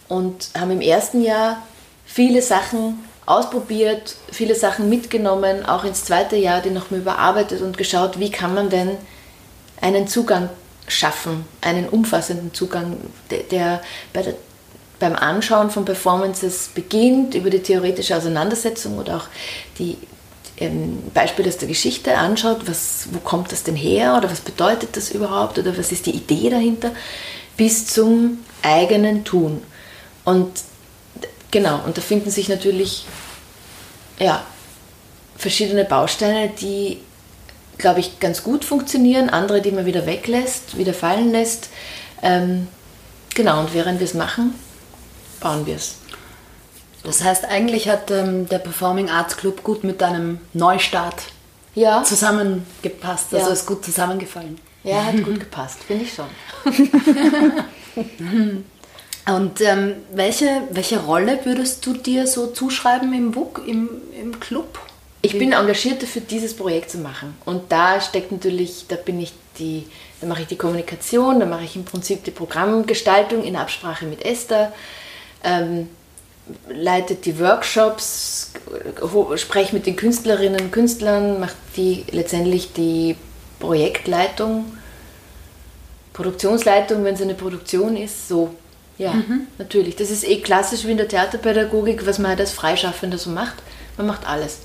Und 0.09 0.49
haben 0.59 0.71
im 0.71 0.81
ersten 0.81 1.23
Jahr 1.23 1.63
viele 2.07 2.41
Sachen 2.41 3.05
ausprobiert, 3.27 4.17
viele 4.33 4.55
Sachen 4.55 4.89
mitgenommen, 4.89 5.67
auch 5.67 5.85
ins 5.85 6.05
zweite 6.05 6.37
Jahr 6.37 6.63
die 6.63 6.71
nochmal 6.71 7.01
überarbeitet 7.01 7.61
und 7.61 7.77
geschaut, 7.77 8.19
wie 8.19 8.31
kann 8.31 8.55
man 8.55 8.71
denn 8.71 8.97
einen 9.83 10.09
Zugang 10.09 10.49
schaffen, 10.89 11.45
einen 11.61 11.89
umfassenden 11.89 12.53
Zugang, 12.55 12.99
der, 13.31 13.43
der 13.45 13.83
bei 14.13 14.23
der, 14.23 14.35
beim 14.99 15.15
Anschauen 15.15 15.71
von 15.71 15.85
Performances 15.85 16.71
beginnt, 16.75 17.35
über 17.35 17.51
die 17.51 17.61
theoretische 17.61 18.17
Auseinandersetzung 18.17 18.99
oder 18.99 19.19
auch 19.19 19.27
die, 19.79 19.97
ähm, 20.59 21.03
Beispiel 21.15 21.47
aus 21.47 21.59
der 21.59 21.69
Geschichte 21.69 22.17
anschaut, 22.17 22.67
was, 22.67 23.09
wo 23.13 23.21
kommt 23.21 23.53
das 23.53 23.63
denn 23.63 23.77
her 23.77 24.17
oder 24.17 24.31
was 24.31 24.41
bedeutet 24.41 24.97
das 24.97 25.11
überhaupt 25.11 25.59
oder 25.59 25.77
was 25.79 25.93
ist 25.93 26.07
die 26.07 26.17
Idee 26.17 26.51
dahinter, 26.51 26.91
bis 27.57 27.87
zum 27.87 28.39
eigenen 28.63 29.25
Tun. 29.25 29.63
Und 30.25 30.51
genau, 31.51 31.81
und 31.87 31.97
da 31.97 32.01
finden 32.01 32.31
sich 32.31 32.49
natürlich 32.49 33.07
ja, 34.19 34.45
verschiedene 35.37 35.85
Bausteine, 35.85 36.51
die, 36.61 36.99
glaube 37.79 38.01
ich, 38.01 38.21
ganz 38.21 38.43
gut 38.43 38.65
funktionieren, 38.65 39.31
andere, 39.31 39.61
die 39.63 39.71
man 39.71 39.87
wieder 39.87 40.07
weglässt, 40.07 40.77
wieder 40.77 40.95
fallen 40.95 41.31
lässt. 41.33 41.69
Ähm, 42.23 42.69
genau, 43.35 43.61
und 43.61 43.75
während 43.75 44.01
wir 44.01 44.07
es 44.07 44.15
machen, 44.15 44.55
bauen 45.41 45.67
wir 45.67 45.77
es. 45.77 45.97
Das 47.05 47.23
heißt, 47.23 47.45
eigentlich 47.45 47.89
hat 47.89 48.11
ähm, 48.11 48.49
der 48.49 48.59
Performing 48.59 49.09
Arts 49.09 49.37
Club 49.37 49.63
gut 49.63 49.85
mit 49.85 50.01
deinem 50.01 50.41
Neustart 50.53 51.23
Ja, 51.75 52.03
zusammengepasst, 52.03 53.33
also 53.33 53.47
Ja. 53.47 53.53
ist 53.53 53.67
gut 53.67 53.85
zusammengefallen. 53.85 54.59
ja 54.83 55.05
hat 55.05 55.17
gut 55.25 55.39
gepasst, 55.39 55.79
finde 55.87 56.05
ich 56.05 56.13
schon. 56.13 56.27
Und 59.27 59.61
ähm, 59.61 59.95
welche, 60.13 60.63
welche 60.71 61.01
Rolle 61.01 61.39
würdest 61.45 61.85
du 61.85 61.93
dir 61.93 62.27
so 62.27 62.47
zuschreiben 62.49 63.13
im 63.13 63.33
BUK, 63.33 63.61
im, 63.67 63.89
im 64.19 64.41
Club? 64.41 64.79
Ich 65.21 65.37
bin 65.39 65.53
engagiert 65.53 66.03
dafür, 66.03 66.23
dieses 66.23 66.55
Projekt 66.55 66.91
zu 66.91 66.99
machen. 66.99 67.35
Und 67.45 67.73
da 67.73 68.01
steckt 68.01 68.31
natürlich, 68.31 68.85
da 68.89 68.97
bin 68.97 69.21
ich 69.21 69.33
die, 69.59 69.85
da 70.21 70.27
mache 70.29 70.43
ich 70.43 70.47
die 70.49 70.57
Kommunikation, 70.57 71.41
da 71.41 71.47
mache 71.47 71.65
ich 71.65 71.75
im 71.75 71.85
Prinzip 71.85 72.23
die 72.25 72.31
Programmgestaltung 72.31 73.43
in 73.43 73.57
Absprache 73.57 74.05
mit 74.07 74.25
Esther, 74.25 74.73
ähm, 75.43 75.89
leitet 76.69 77.27
die 77.27 77.39
Workshops, 77.41 78.53
ho- 79.01 79.37
spreche 79.37 79.75
mit 79.75 79.87
den 79.87 79.97
Künstlerinnen 79.97 80.61
und 80.61 80.71
Künstlern, 80.73 81.41
macht 81.41 81.57
die 81.77 82.05
letztendlich 82.13 82.73
die 82.73 83.17
Projektleitung, 83.59 84.67
Produktionsleitung, 86.13 87.05
wenn 87.05 87.15
es 87.15 87.23
eine 87.23 87.35
Produktion 87.35 87.97
ist, 87.97 88.29
so. 88.29 88.55
Ja, 88.99 89.15
natürlich. 89.59 89.95
Das 89.95 90.11
ist 90.11 90.27
eh 90.27 90.41
klassisch 90.41 90.85
wie 90.85 90.91
in 90.91 90.97
der 90.97 91.07
Theaterpädagogik, 91.07 92.05
was 92.05 92.19
man 92.19 92.31
halt 92.31 92.41
als 92.41 92.51
Freischaffender 92.51 93.17
so 93.19 93.31
macht. 93.31 93.55
Man 93.97 94.09
macht 94.09 94.27
alles. 94.27 94.59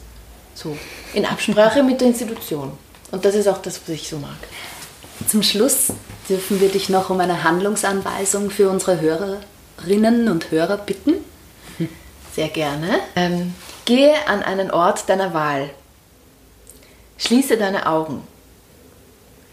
So. 0.55 0.77
In 1.13 1.25
Absprache 1.25 1.83
mit 1.83 2.01
der 2.01 2.09
Institution. 2.09 2.77
Und 3.11 3.25
das 3.25 3.35
ist 3.35 3.47
auch 3.47 3.61
das, 3.61 3.79
was 3.81 3.89
ich 3.89 4.09
so 4.09 4.17
mag. 4.17 4.37
Zum 5.27 5.43
Schluss 5.43 5.93
dürfen 6.29 6.59
wir 6.59 6.69
dich 6.69 6.89
noch 6.89 7.09
um 7.09 7.19
eine 7.19 7.43
Handlungsanweisung 7.43 8.49
für 8.49 8.69
unsere 8.69 8.99
Hörerinnen 8.99 10.29
und 10.29 10.51
Hörer 10.51 10.77
bitten. 10.77 11.15
Sehr 12.35 12.49
gerne. 12.49 12.99
Ähm, 13.15 13.53
gehe 13.85 14.27
an 14.27 14.41
einen 14.41 14.71
Ort 14.71 15.07
deiner 15.07 15.33
Wahl. 15.33 15.69
Schließe 17.17 17.57
deine 17.57 17.85
Augen. 17.85 18.27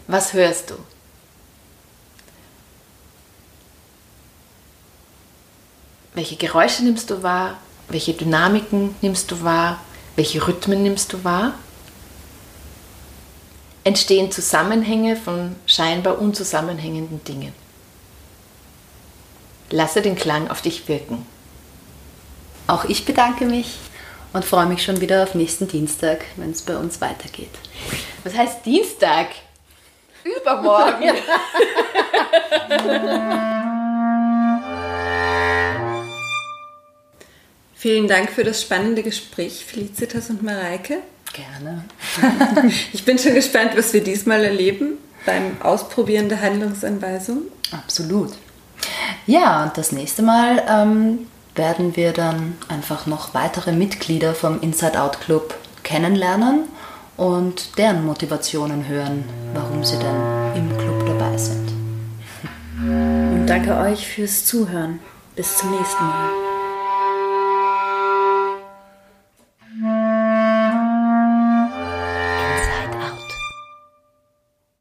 Was 0.07 0.33
hörst 0.33 0.71
du? 0.71 0.75
Welche 6.15 6.37
Geräusche 6.37 6.83
nimmst 6.83 7.11
du 7.11 7.23
wahr? 7.23 7.59
Welche 7.89 8.15
Dynamiken 8.15 8.97
nimmst 9.03 9.31
du 9.31 9.43
wahr? 9.45 9.81
Welche 10.21 10.47
Rhythmen 10.47 10.83
nimmst 10.83 11.15
du 11.15 11.25
wahr? 11.25 11.55
Entstehen 13.85 14.31
Zusammenhänge 14.31 15.17
von 15.17 15.57
scheinbar 15.65 16.19
unzusammenhängenden 16.19 17.25
Dingen. 17.25 17.55
Lasse 19.71 20.03
den 20.03 20.17
Klang 20.17 20.51
auf 20.51 20.61
dich 20.61 20.89
wirken. 20.89 21.25
Auch 22.67 22.85
ich 22.85 23.07
bedanke 23.07 23.47
mich 23.47 23.79
und 24.35 24.45
freue 24.45 24.67
mich 24.67 24.83
schon 24.83 25.01
wieder 25.01 25.23
auf 25.23 25.35
nächsten 25.35 25.69
Dienstag, 25.69 26.23
wenn 26.37 26.51
es 26.51 26.61
bei 26.61 26.77
uns 26.77 27.01
weitergeht. 27.01 27.55
Was 28.23 28.35
heißt 28.35 28.67
Dienstag? 28.67 29.29
Übermorgen. 30.23 31.15
Vielen 37.81 38.09
Dank 38.09 38.31
für 38.31 38.45
das 38.45 38.61
spannende 38.61 39.03
Gespräch, 39.03 39.65
Felicitas 39.65 40.29
und 40.29 40.43
Mareike. 40.43 40.99
Gerne. 41.33 41.85
Ich 42.93 43.07
bin 43.07 43.19
schon 43.19 43.33
gespannt, 43.33 43.71
was 43.75 43.95
wir 43.95 44.05
diesmal 44.05 44.45
erleben 44.45 44.99
beim 45.25 45.57
Ausprobieren 45.63 46.29
der 46.29 46.43
Handlungsanweisung. 46.43 47.45
Absolut. 47.73 48.33
Ja, 49.27 49.63
und 49.63 49.79
das 49.79 49.93
nächste 49.93 50.21
Mal 50.21 50.63
ähm, 50.69 51.21
werden 51.55 51.97
wir 51.97 52.13
dann 52.13 52.59
einfach 52.69 53.07
noch 53.07 53.33
weitere 53.33 53.73
Mitglieder 53.73 54.35
vom 54.35 54.61
Inside 54.61 55.01
Out 55.01 55.23
Club 55.23 55.55
kennenlernen 55.83 56.65
und 57.17 57.79
deren 57.79 58.05
Motivationen 58.05 58.89
hören, 58.89 59.25
warum 59.55 59.85
sie 59.85 59.97
denn 59.97 60.55
im 60.55 60.77
Club 60.77 61.07
dabei 61.07 61.35
sind. 61.39 61.73
Und 62.83 63.47
danke 63.47 63.75
euch 63.79 64.07
fürs 64.07 64.45
Zuhören. 64.45 64.99
Bis 65.35 65.57
zum 65.57 65.71
nächsten 65.71 66.05
Mal. 66.05 66.40